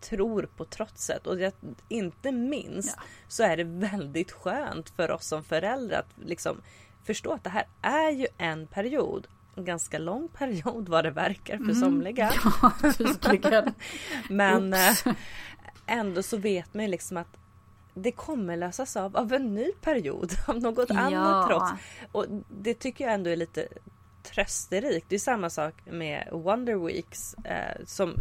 [0.00, 1.52] tror på trotset och jag,
[1.88, 3.02] inte minst ja.
[3.28, 6.60] så är det väldigt skönt för oss som föräldrar att liksom
[7.04, 9.26] förstå att det här är ju en period.
[9.56, 11.74] En ganska lång period vad det verkar för mm.
[11.74, 12.32] somliga.
[12.62, 13.62] Ja,
[14.28, 15.06] Men Oops.
[15.06, 15.14] Eh,
[15.86, 17.36] ändå så vet man ju liksom att
[17.94, 20.98] det kommer lösas av av en ny period av något ja.
[20.98, 21.70] annat trots.
[22.12, 23.68] Och det tycker jag ändå är lite
[24.22, 25.06] trösterikt.
[25.08, 28.14] Det är samma sak med Wonder Weeks eh, som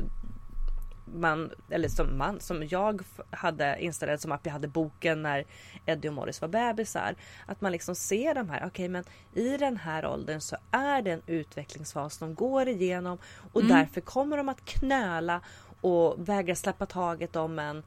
[1.13, 4.45] man, eller som man, som jag hade installerat som app.
[4.45, 5.45] Jag hade boken när
[5.85, 7.15] Eddie och Morris var bebisar.
[7.45, 9.03] Att man liksom ser de här, okej okay, men
[9.33, 13.17] i den här åldern så är det en utvecklingsfas de går igenom
[13.53, 13.77] och mm.
[13.77, 15.41] därför kommer de att knöla
[15.81, 17.83] och vägra släppa taget om en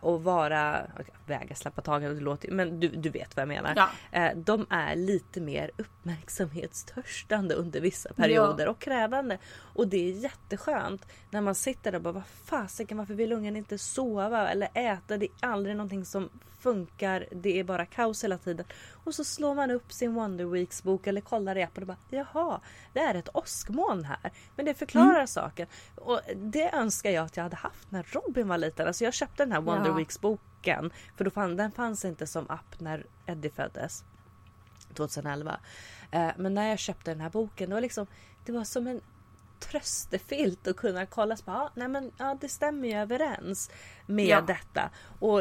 [0.00, 0.86] och vara,
[1.26, 3.72] väga släppa taget, det låter, men du, du vet vad jag menar.
[3.76, 3.88] Ja.
[4.20, 8.70] Eh, de är lite mer uppmärksamhetstörstande under vissa perioder ja.
[8.70, 9.38] och krävande.
[9.58, 13.56] Och det är jätteskönt när man sitter där och bara vad fasiken varför vill ungen
[13.56, 15.16] inte sova eller äta?
[15.16, 16.28] Det är aldrig någonting som
[16.62, 17.26] funkar.
[17.30, 18.66] Det är bara kaos hela tiden.
[19.04, 21.96] Och så slår man upp sin Wonder Weeks bok eller kollar i appen och bara
[22.10, 22.60] jaha,
[22.92, 24.32] det är ett åskmoln här.
[24.56, 25.26] Men det förklarar mm.
[25.26, 25.66] saken.
[25.94, 28.86] Och det önskar jag att jag hade haft när Robin var liten.
[28.86, 29.96] Alltså jag köpte den här Wonder ja.
[29.96, 34.04] Weeks boken för då fann, den fanns inte som app när Eddie föddes.
[34.94, 35.60] 2011.
[36.10, 38.06] Eh, men när jag köpte den här boken, det var liksom
[38.44, 39.00] det var som en
[39.62, 43.70] tröstefilt att kunna kolla så bara, nej men ja det stämmer ju överens
[44.06, 44.40] med ja.
[44.40, 44.90] detta.
[45.18, 45.40] Och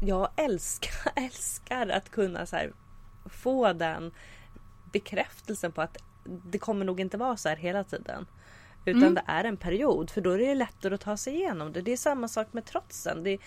[0.00, 2.72] jag älskar, älskar att kunna så här,
[3.26, 4.12] få den
[4.92, 8.26] bekräftelsen på att det kommer nog inte vara så här hela tiden.
[8.84, 9.14] Utan mm.
[9.14, 11.80] det är en period för då är det lättare att ta sig igenom det.
[11.80, 13.22] Det är samma sak med trotsen.
[13.22, 13.38] Det,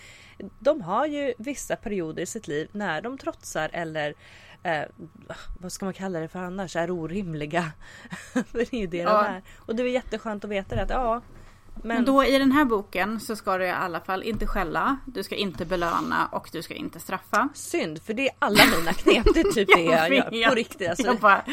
[0.58, 4.14] de har ju vissa perioder i sitt liv när de trotsar eller
[4.62, 4.82] eh,
[5.60, 7.72] vad ska man kalla det för annars, är orimliga.
[8.32, 9.22] för det är ju det ja.
[9.22, 9.42] de är.
[9.56, 11.20] Och det är jätteskönt att veta det att ja,
[11.84, 12.04] men...
[12.04, 15.34] Då i den här boken så ska du i alla fall inte skälla, du ska
[15.34, 17.48] inte belöna och du ska inte straffa.
[17.54, 19.26] Synd, för det är alla mina knep.
[19.34, 20.88] Det är typ det jag, jag gör på riktigt.
[20.88, 21.06] Alltså.
[21.06, 21.44] Jag, bara,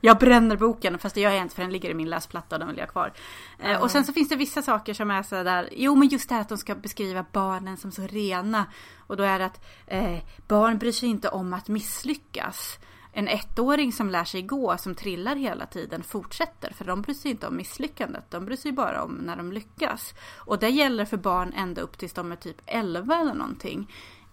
[0.00, 2.58] jag bränner boken fast det gör jag inte för den ligger i min läsplatta och
[2.58, 3.12] den vill jag ha kvar.
[3.58, 3.82] Mm.
[3.82, 6.34] och sen så finns det vissa saker som är så där, jo men just det
[6.34, 8.66] här att de ska beskriva barnen som så rena.
[9.06, 12.78] Och då är det att eh, barn bryr sig inte om att misslyckas
[13.12, 16.72] en ettåring som lär sig gå, som trillar hela tiden, fortsätter.
[16.72, 20.14] För de bryr sig inte om misslyckandet, de bryr sig bara om när de lyckas.
[20.36, 23.88] Och det gäller för barn ända upp tills de är typ 11 eller någonting.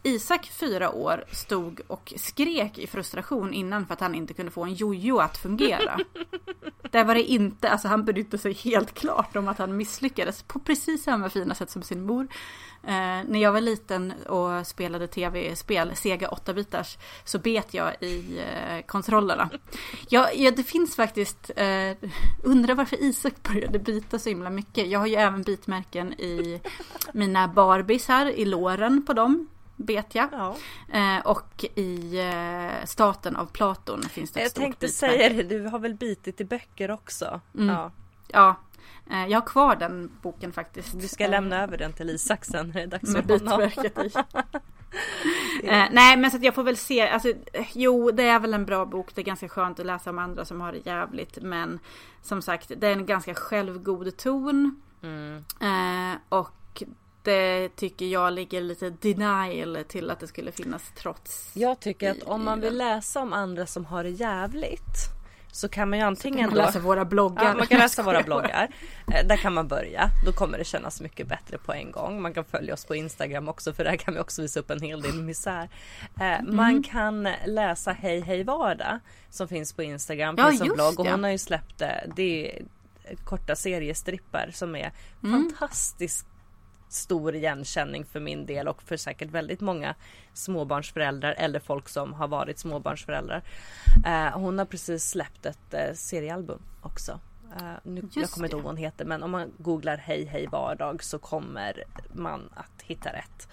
[0.07, 4.63] Isak, fyra år, stod och skrek i frustration innan för att han inte kunde få
[4.63, 5.99] en jojo att fungera.
[6.91, 10.59] Där var det inte, alltså han brydde sig helt klart om att han misslyckades på
[10.59, 12.27] precis samma fina sätt som sin mor.
[12.83, 18.85] Eh, när jag var liten och spelade tv-spel, Sega 8-bitars, så bet jag i eh,
[18.85, 19.49] kontrollerna.
[20.09, 22.09] Ja, ja, det finns faktiskt, eh,
[22.43, 24.87] undrar varför Isak började bita så himla mycket.
[24.87, 26.61] Jag har ju även bitmärken i
[27.13, 29.47] mina Barbies här, i låren på dem
[29.77, 30.29] bet jag.
[30.31, 30.55] Ja.
[30.93, 35.43] Eh, och i eh, Staten av Platon finns det ett Jag stort tänkte säga det,
[35.43, 37.41] du har väl bitit i böcker också?
[37.55, 37.75] Mm.
[37.75, 37.91] Ja.
[38.27, 38.55] ja.
[39.11, 40.99] Eh, jag har kvar den boken faktiskt.
[40.99, 43.61] Du ska lämna över den till Isak sen när det är dags för honom.
[43.61, 44.11] i.
[45.67, 47.33] eh, nej men så att jag får väl se, alltså,
[47.73, 50.45] jo det är väl en bra bok, det är ganska skönt att läsa om andra
[50.45, 51.79] som har det jävligt men
[52.21, 54.81] som sagt det är en ganska självgod ton.
[55.01, 55.43] Mm.
[55.59, 56.83] Eh, och
[57.27, 61.51] det tycker jag ligger lite denial till att det skulle finnas trots.
[61.53, 65.17] Jag tycker att om man vill läsa om andra som har det jävligt
[65.51, 67.45] så kan man ju antingen man läsa våra bloggar.
[67.45, 68.69] Ja, man kan läsa våra bloggar.
[69.13, 70.09] Eh, där kan man börja.
[70.25, 72.21] Då kommer det kännas mycket bättre på en gång.
[72.21, 74.81] Man kan följa oss på Instagram också för där kan vi också visa upp en
[74.81, 75.69] hel del misär.
[76.19, 76.55] Eh, mm.
[76.55, 78.99] Man kan läsa Hej Hej Vardag
[79.29, 80.35] som finns på Instagram.
[80.37, 82.11] Ja, finns en blogg och hon har ju släppt det.
[82.15, 82.65] det är
[83.23, 84.91] korta seriestrippar som är
[85.23, 85.49] mm.
[85.49, 86.27] fantastiskt
[86.89, 89.95] stor igenkänning för min del och för säkert väldigt många
[90.33, 93.43] småbarnsföräldrar eller folk som har varit småbarnsföräldrar.
[94.05, 97.19] Eh, hon har precis släppt ett eh, seriealbum också.
[97.61, 100.47] Uh, nu, jag kommer inte ihåg vad hon heter men om man googlar Hej Hej
[100.47, 101.83] Vardag så kommer
[102.13, 103.47] man att hitta rätt.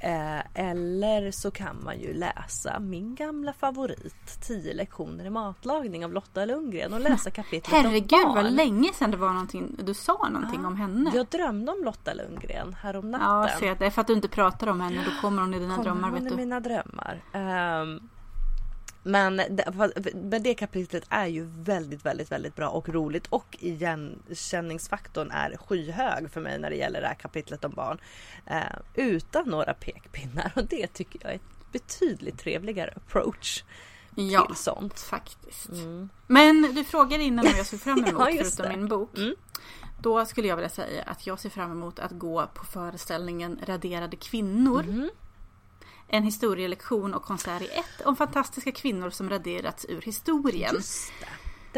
[0.00, 6.12] Eh, eller så kan man ju läsa min gamla favorit 10 lektioner i matlagning av
[6.12, 8.44] Lotta Lundgren och läsa kapitlet Herregud om barn.
[8.44, 11.10] vad länge sedan det var någonting du sa någonting ja, om henne.
[11.14, 13.26] Jag drömde om Lotta Lundgren härom natten.
[13.26, 15.58] Ja, så det är för att du inte pratar om henne då kommer hon i
[15.58, 16.08] dina kommer drömmar.
[16.08, 17.22] Kommer hon i mina drömmar.
[17.82, 18.08] Um,
[19.06, 25.30] men det, men det kapitlet är ju väldigt, väldigt, väldigt bra och roligt och igenkänningsfaktorn
[25.30, 27.98] är skyhög för mig när det gäller det här kapitlet om barn.
[28.46, 28.62] Eh,
[28.94, 33.64] utan några pekpinnar och det tycker jag är ett betydligt trevligare approach
[34.14, 35.00] ja, till sånt.
[35.00, 35.68] faktiskt.
[35.68, 36.08] Mm.
[36.26, 39.18] Men du frågade innan vad jag såg fram emot ja, förutom min bok.
[39.18, 39.34] Mm.
[40.00, 44.16] Då skulle jag vilja säga att jag ser fram emot att gå på föreställningen Raderade
[44.16, 44.82] kvinnor.
[44.82, 45.10] Mm.
[46.08, 50.74] En historielektion och konsert i ett om fantastiska kvinnor som raderats ur historien.
[50.74, 51.26] Just det.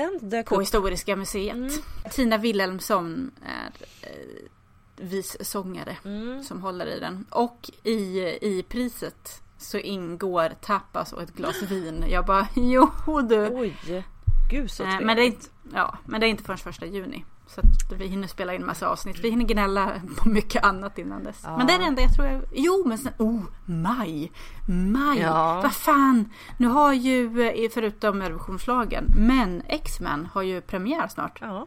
[0.02, 0.62] Den dök på upp.
[0.62, 1.56] Historiska museet.
[1.56, 1.70] Mm.
[2.10, 3.72] Tina Wilhelmsson är
[4.02, 4.48] eh,
[4.96, 6.42] vissångare mm.
[6.42, 7.26] som håller i den.
[7.30, 12.04] Och i, i priset så ingår tapas och ett glas vin.
[12.08, 12.90] Jag bara, jo
[13.28, 13.48] du.
[13.52, 14.04] Oj,
[14.50, 15.00] gud så trevligt.
[15.00, 17.24] Eh, men det är inte, ja, men det är inte förrän första juni.
[17.48, 19.18] Så att vi hinner spela in massa avsnitt.
[19.18, 21.40] Vi hinner gnälla på mycket annat innan dess.
[21.44, 21.56] Ja.
[21.56, 22.42] Men det är det enda jag tror jag...
[22.52, 23.12] Jo men sen...
[23.18, 24.32] Oh, maj!
[24.68, 25.18] Maj!
[25.18, 25.60] Ja.
[25.62, 26.32] Vad fan!
[26.56, 31.38] Nu har ju, eh, förutom Eurovisionslagen, men X-Men har ju premiär snart.
[31.40, 31.66] Ja,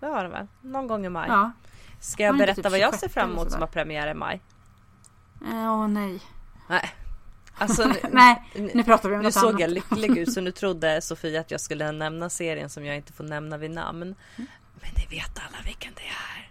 [0.00, 0.46] det har det väl.
[0.60, 1.28] Någon gång i maj.
[1.28, 1.52] Ja.
[2.00, 4.40] Ska jag berätta typ vad jag ser fram emot som har premiär i maj?
[5.42, 6.20] Eh, åh oh, nej.
[6.68, 6.94] Nej.
[7.58, 8.42] Alltså, Nej,
[8.74, 9.60] nu pratar vi om Nu såg annat.
[9.60, 13.12] jag lycklig ut så nu trodde Sofie att jag skulle nämna serien som jag inte
[13.12, 14.14] får nämna vid namn.
[14.82, 16.50] Men ni vet alla vilken det är.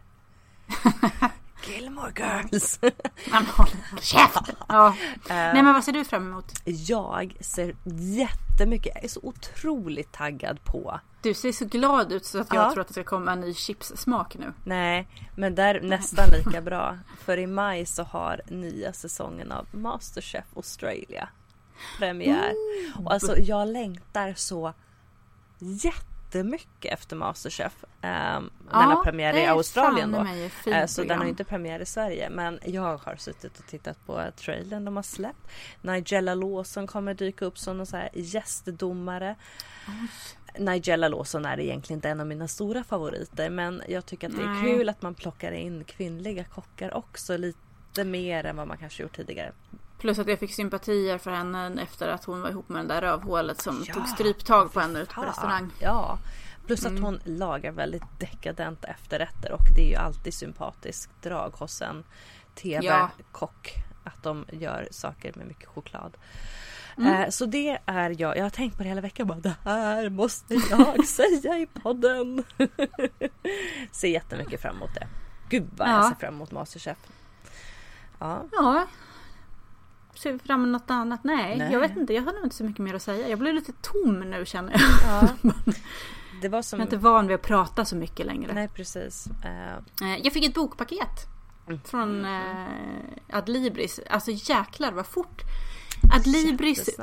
[1.67, 2.79] Gilmore Girls.
[3.31, 3.67] Men håll
[4.01, 4.55] käften!
[4.67, 4.95] Ja.
[5.29, 6.51] Nej men vad ser du fram emot?
[6.65, 10.99] Jag ser jättemycket, jag är så otroligt taggad på.
[11.21, 12.71] Du ser så glad ut så att jag ja.
[12.71, 14.53] tror att det ska komma en ny chipssmak nu.
[14.63, 16.97] Nej, men där nästan lika bra.
[17.19, 21.29] För i maj så har nya säsongen av Masterchef Australia
[21.97, 22.51] premiär.
[22.51, 23.05] Mm.
[23.05, 24.73] Och alltså jag längtar så
[25.59, 27.83] jätte jättemycket efter Masterchef.
[27.83, 30.19] Um, ja, den har premiär i Australien då.
[30.71, 32.29] Uh, så den har inte premiär i Sverige.
[32.29, 35.47] Men jag har suttit och tittat på trailern de har släppt.
[35.81, 39.35] Nigella Lawson kommer dyka upp som någon så här gästdomare.
[39.87, 40.09] Oj.
[40.59, 44.43] Nigella Lawson är egentligen inte en av mina stora favoriter men jag tycker att det
[44.43, 44.63] är Nej.
[44.63, 49.15] kul att man plockar in kvinnliga kockar också lite mer än vad man kanske gjort
[49.15, 49.51] tidigare.
[49.97, 53.01] Plus att jag fick sympatier för henne efter att hon var ihop med den där
[53.01, 55.71] rövhålet som ja, tog stryptag på henne ute på restaurang.
[55.79, 56.19] Ja,
[56.65, 57.03] plus att mm.
[57.03, 62.03] hon lagar väldigt dekadenta efterrätter och det är ju alltid sympatiskt drag hos en
[62.55, 63.73] tv-kock.
[63.75, 63.81] Ja.
[64.03, 66.17] Att de gör saker med mycket choklad.
[66.97, 67.23] Mm.
[67.23, 68.37] Eh, så det är jag.
[68.37, 69.27] Jag har tänkt på det hela veckan.
[69.27, 72.43] Bara, det här måste jag säga i podden.
[73.91, 75.07] ser jättemycket fram emot det.
[75.49, 75.93] Gud vad ja.
[75.93, 76.97] jag ser fram emot Masterchef.
[78.19, 78.43] Ja.
[78.51, 78.87] ja,
[80.17, 81.23] ser vi fram emot något annat?
[81.23, 82.13] Nej, Nej, jag vet inte.
[82.13, 83.29] Jag har nog inte så mycket mer att säga.
[83.29, 84.81] Jag blir lite tom nu känner jag.
[85.43, 85.51] Ja.
[86.41, 86.79] Det var som...
[86.79, 88.53] Jag är inte van vid att prata så mycket längre.
[88.53, 89.27] Nej, precis.
[89.45, 90.17] Uh...
[90.23, 91.27] Jag fick ett bokpaket.
[91.83, 92.67] Från eh,
[93.29, 93.99] Adlibris.
[94.09, 95.41] Alltså jäklar vad fort.
[96.15, 96.99] Adlibris.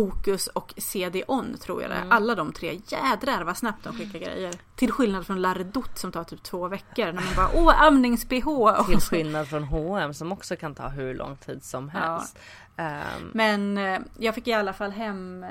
[0.00, 2.04] Bokus och CD-ON tror jag det är.
[2.10, 2.80] Alla de tre.
[2.88, 4.54] Jädrar vad snabbt de skickar grejer.
[4.76, 7.04] Till skillnad från Lardot som tar typ två veckor.
[7.06, 8.86] När man bara åh amnings-bh.
[8.86, 12.00] Till skillnad från H&M som också kan ta hur lång tid som Ja.
[12.00, 12.38] helst.
[12.76, 15.44] Ehm, Men eh, jag fick i alla fall hem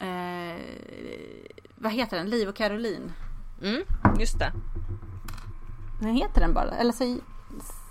[0.00, 0.56] eh, eh,
[1.74, 2.30] Vad heter den?
[2.30, 3.12] Liv och Caroline.
[3.62, 3.82] mm,
[4.18, 4.52] just det.
[6.00, 6.70] Den heter den bara?
[6.70, 7.18] Eller så,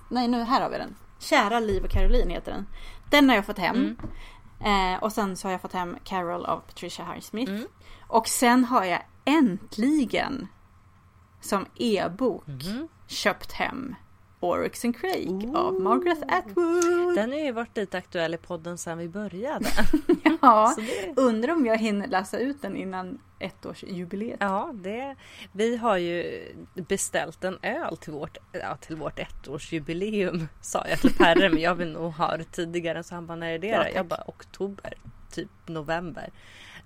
[0.10, 0.96] nej nu här har vi den.
[1.20, 2.68] Kära Liv och Caroline heter den.
[3.10, 3.96] Den har jag fått hem.
[4.64, 7.52] Eh, och sen så har jag fått hem Carol av Patricia Highsmith.
[7.52, 7.68] Mm.
[8.08, 10.48] Och sen har jag äntligen
[11.42, 12.88] som e-bok Mhm.
[13.08, 13.96] köpt hem
[14.44, 17.16] Oryx and Crake av Margaret Atwood.
[17.16, 19.66] Den har ju varit lite aktuell i podden sedan vi började.
[20.42, 24.38] Ja, det- undrar om jag hinner läsa ut den innan ettårsjubileet.
[24.40, 25.16] Ja, det,
[25.52, 31.14] vi har ju beställt en öl till vårt, ja, till vårt ettårsjubileum sa jag till
[31.18, 33.88] Perre men jag vill nog ha det tidigare så han bara när är det Ja.
[33.96, 34.94] Jag bara oktober,
[35.32, 36.30] typ november.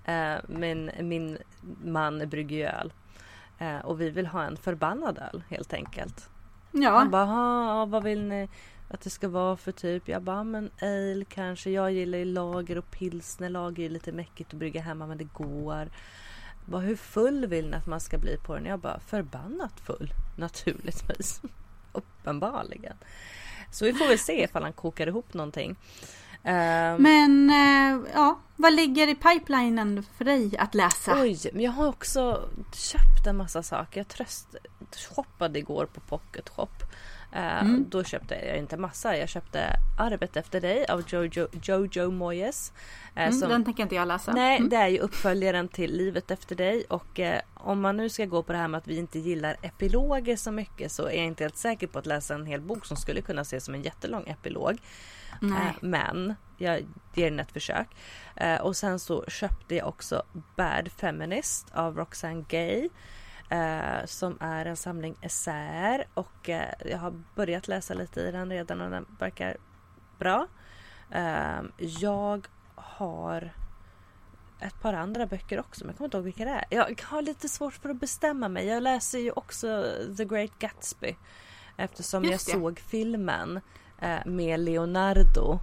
[0.04, 1.38] Eh, men min
[1.84, 2.92] man brygger ju öl.
[3.58, 6.28] Eh, och vi vill ha en förbannad öl helt enkelt.
[6.82, 8.48] Ja, Han bara, "Ha, vad vill ni
[8.88, 10.08] att det ska vara för typ?
[10.08, 11.70] Jag bara, men ale kanske.
[11.70, 13.48] Jag gillar ju lager och pilsner.
[13.48, 15.78] Lager är lite mäckigt att brygga hemma men det går.
[15.78, 15.88] Jag
[16.64, 18.64] Bara, hur full vill ni att man ska bli på den?
[18.64, 20.12] Jag bara, förbannat full.
[20.36, 21.40] Naturligtvis.
[21.92, 22.96] Uppenbarligen.
[23.70, 25.76] Så vi får väl se ifall han kokar ihop någonting.
[26.42, 31.22] Ehm, men eh, ja, vad ligger i pipelinen för dig att läsa?
[31.22, 34.00] Oj, men jag har också köpt en massa saker.
[34.00, 34.56] Jag tröst
[34.98, 36.68] shoppade igår på Pocket Shop.
[37.32, 37.84] Eh, Mm.
[37.88, 39.16] Då köpte jag inte massa.
[39.16, 42.72] Jag köpte Arvet efter dig av Jojo, Jojo Moyes.
[43.14, 44.32] Eh, Mm, som- Den tänker inte jag läsa.
[44.32, 44.68] Nej, Mm.
[44.68, 48.42] det är ju uppföljaren till Livet efter dig och eh, om man nu ska gå
[48.42, 51.44] på det här med att vi inte gillar epiloger så mycket så är jag inte
[51.44, 54.24] helt säker på att läsa en hel bok som skulle kunna ses som en jättelång
[54.28, 54.78] epilog.
[55.80, 57.86] Men jag ger den ett försök.
[58.60, 60.22] Och sen så köpte jag också
[60.56, 62.88] Bad Feminist av Roxane Gay.
[63.48, 68.50] Eh, som är en samling essäer och eh, jag har börjat läsa lite i den
[68.50, 69.56] redan och den verkar
[70.18, 70.46] bra.
[71.10, 73.52] Eh, jag har
[74.60, 76.64] ett par andra böcker också men jag kommer inte ihåg vilka det är.
[76.70, 78.66] Jag har lite svårt för att bestämma mig.
[78.66, 81.16] Jag läser ju också The Great Gatsby.
[81.76, 83.60] Eftersom jag såg filmen
[83.98, 85.58] eh, med Leonardo.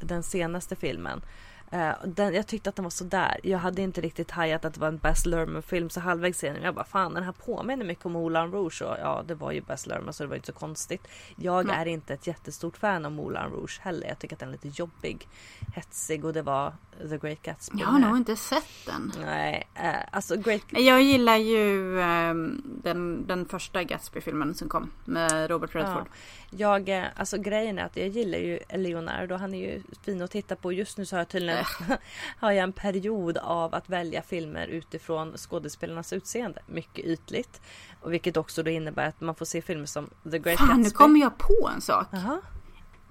[0.00, 1.22] Den senaste filmen.
[1.70, 3.40] Eh, den, jag tyckte att den var sådär.
[3.42, 6.56] Jag hade inte riktigt hajat att det var en Baz Luhrmann film så halvvägs in.
[6.62, 8.82] Jag bara fan den här påminner mycket om Moulin Rouge.
[8.82, 11.08] Och ja det var ju Baz Luhrmann så det var inte så konstigt.
[11.36, 11.76] Jag Nej.
[11.76, 14.08] är inte ett jättestort fan av Moulin Rouge heller.
[14.08, 15.28] Jag tycker att den är lite jobbig.
[15.74, 16.72] Hetsig och det var
[17.10, 17.78] The Great Gatsby.
[17.80, 19.12] Jag har nog inte sett den.
[19.20, 20.62] Nej, eh, alltså Great...
[20.70, 26.06] Jag gillar ju ehm, den, den första Gatsby-filmen som kom med Robert Redford.
[26.50, 29.34] Jag, eh, alltså grejen är att jag gillar ju Leonardo.
[29.34, 30.72] Han är ju fin att titta på.
[30.72, 31.53] Just nu så har jag tydligen
[32.38, 36.62] har jag en period av att välja filmer utifrån skådespelarnas utseende.
[36.66, 37.60] Mycket ytligt.
[38.00, 40.82] Och vilket också då innebär att man får se filmer som The Great Fan, nu
[40.82, 40.96] Gatsby.
[40.96, 42.06] kommer jag på en sak.
[42.10, 42.40] Jaha.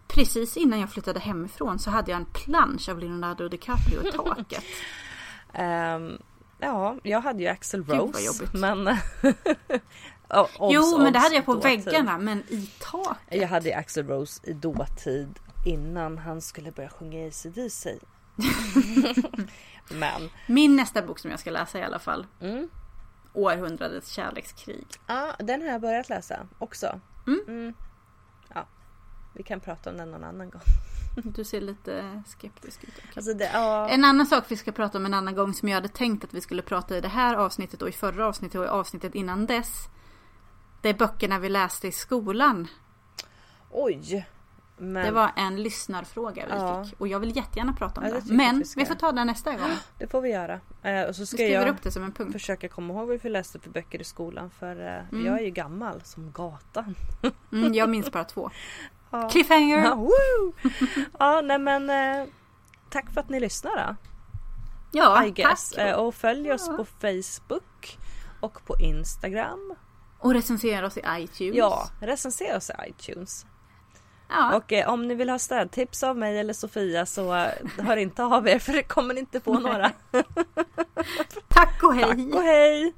[0.08, 4.64] Precis innan jag flyttade hemifrån så hade jag en plansch av Leonardo DiCaprio i taket.
[5.56, 6.18] Ehm,
[6.60, 8.48] ja, jag hade ju Axel Rose.
[8.54, 8.88] Men...
[10.30, 11.84] oh, obs, jo, men det hade jag på dåtid.
[11.86, 13.41] väggarna, men i taket.
[13.41, 18.00] Jag hade Axel Rose i dåtid innan han skulle börja sjunga ACDC.
[19.90, 22.28] Men Min nästa bok som jag ska läsa i alla fall.
[22.42, 22.70] Mm.
[23.34, 24.88] Århundradets kärlekskrig.
[25.08, 27.00] ja, den har jag börjat läsa också.
[27.28, 27.74] Mm.
[28.54, 28.68] Ja,
[29.34, 30.62] vi kan prata om den någon annan gång.
[31.24, 32.94] Du ser lite skeptisk ut.
[33.16, 35.76] Alltså det, ja, En annan sak vi ska prata om en annan gång som jag
[35.76, 38.66] hade tänkt att vi skulle prata i det här avsnittet och i förra avsnittet och
[38.66, 39.88] i avsnittet innan dess.
[40.82, 42.68] Det är böckerna vi läste i skolan.
[43.72, 44.26] oj.
[44.92, 46.84] Men Det var en lyssnarfråga vi Ja.
[46.86, 47.00] fick.
[47.02, 49.52] Och jag vill jättegärna prata om Ja, det Men vi vi får ta det nästa
[49.52, 49.70] gång.
[49.98, 50.60] det får vi göra.
[50.82, 52.34] Eh, och så ska jag upp det som en punkt.
[52.34, 54.50] försöka komma ihåg vad vi läste för böcker i skolan.
[54.60, 55.26] För eh, Mm.
[55.26, 56.96] jag är ju gammal som gatan.
[57.52, 58.50] Mm, jag minns bara två.
[59.12, 59.30] Ja.
[59.30, 59.84] Cliffhanger!
[59.84, 60.10] Ja,
[61.20, 62.28] ja nej men eh,
[62.90, 63.96] tack för att ni lyssnar då.
[64.92, 65.78] Ja, tack.
[65.78, 67.98] Eh, och följ oss på Facebook
[68.40, 69.76] och på Instagram.
[70.20, 71.56] Och recensera oss i iTunes.
[71.58, 73.46] Ja, recensera oss i iTunes.
[74.34, 74.56] Ja.
[74.56, 77.34] Och eh, om ni vill ha städtips av mig eller Sofia så
[77.78, 79.92] hör inte av er för det kommer ni inte få några.
[81.48, 82.06] Tack och hej!
[82.06, 82.94] Tack och hej!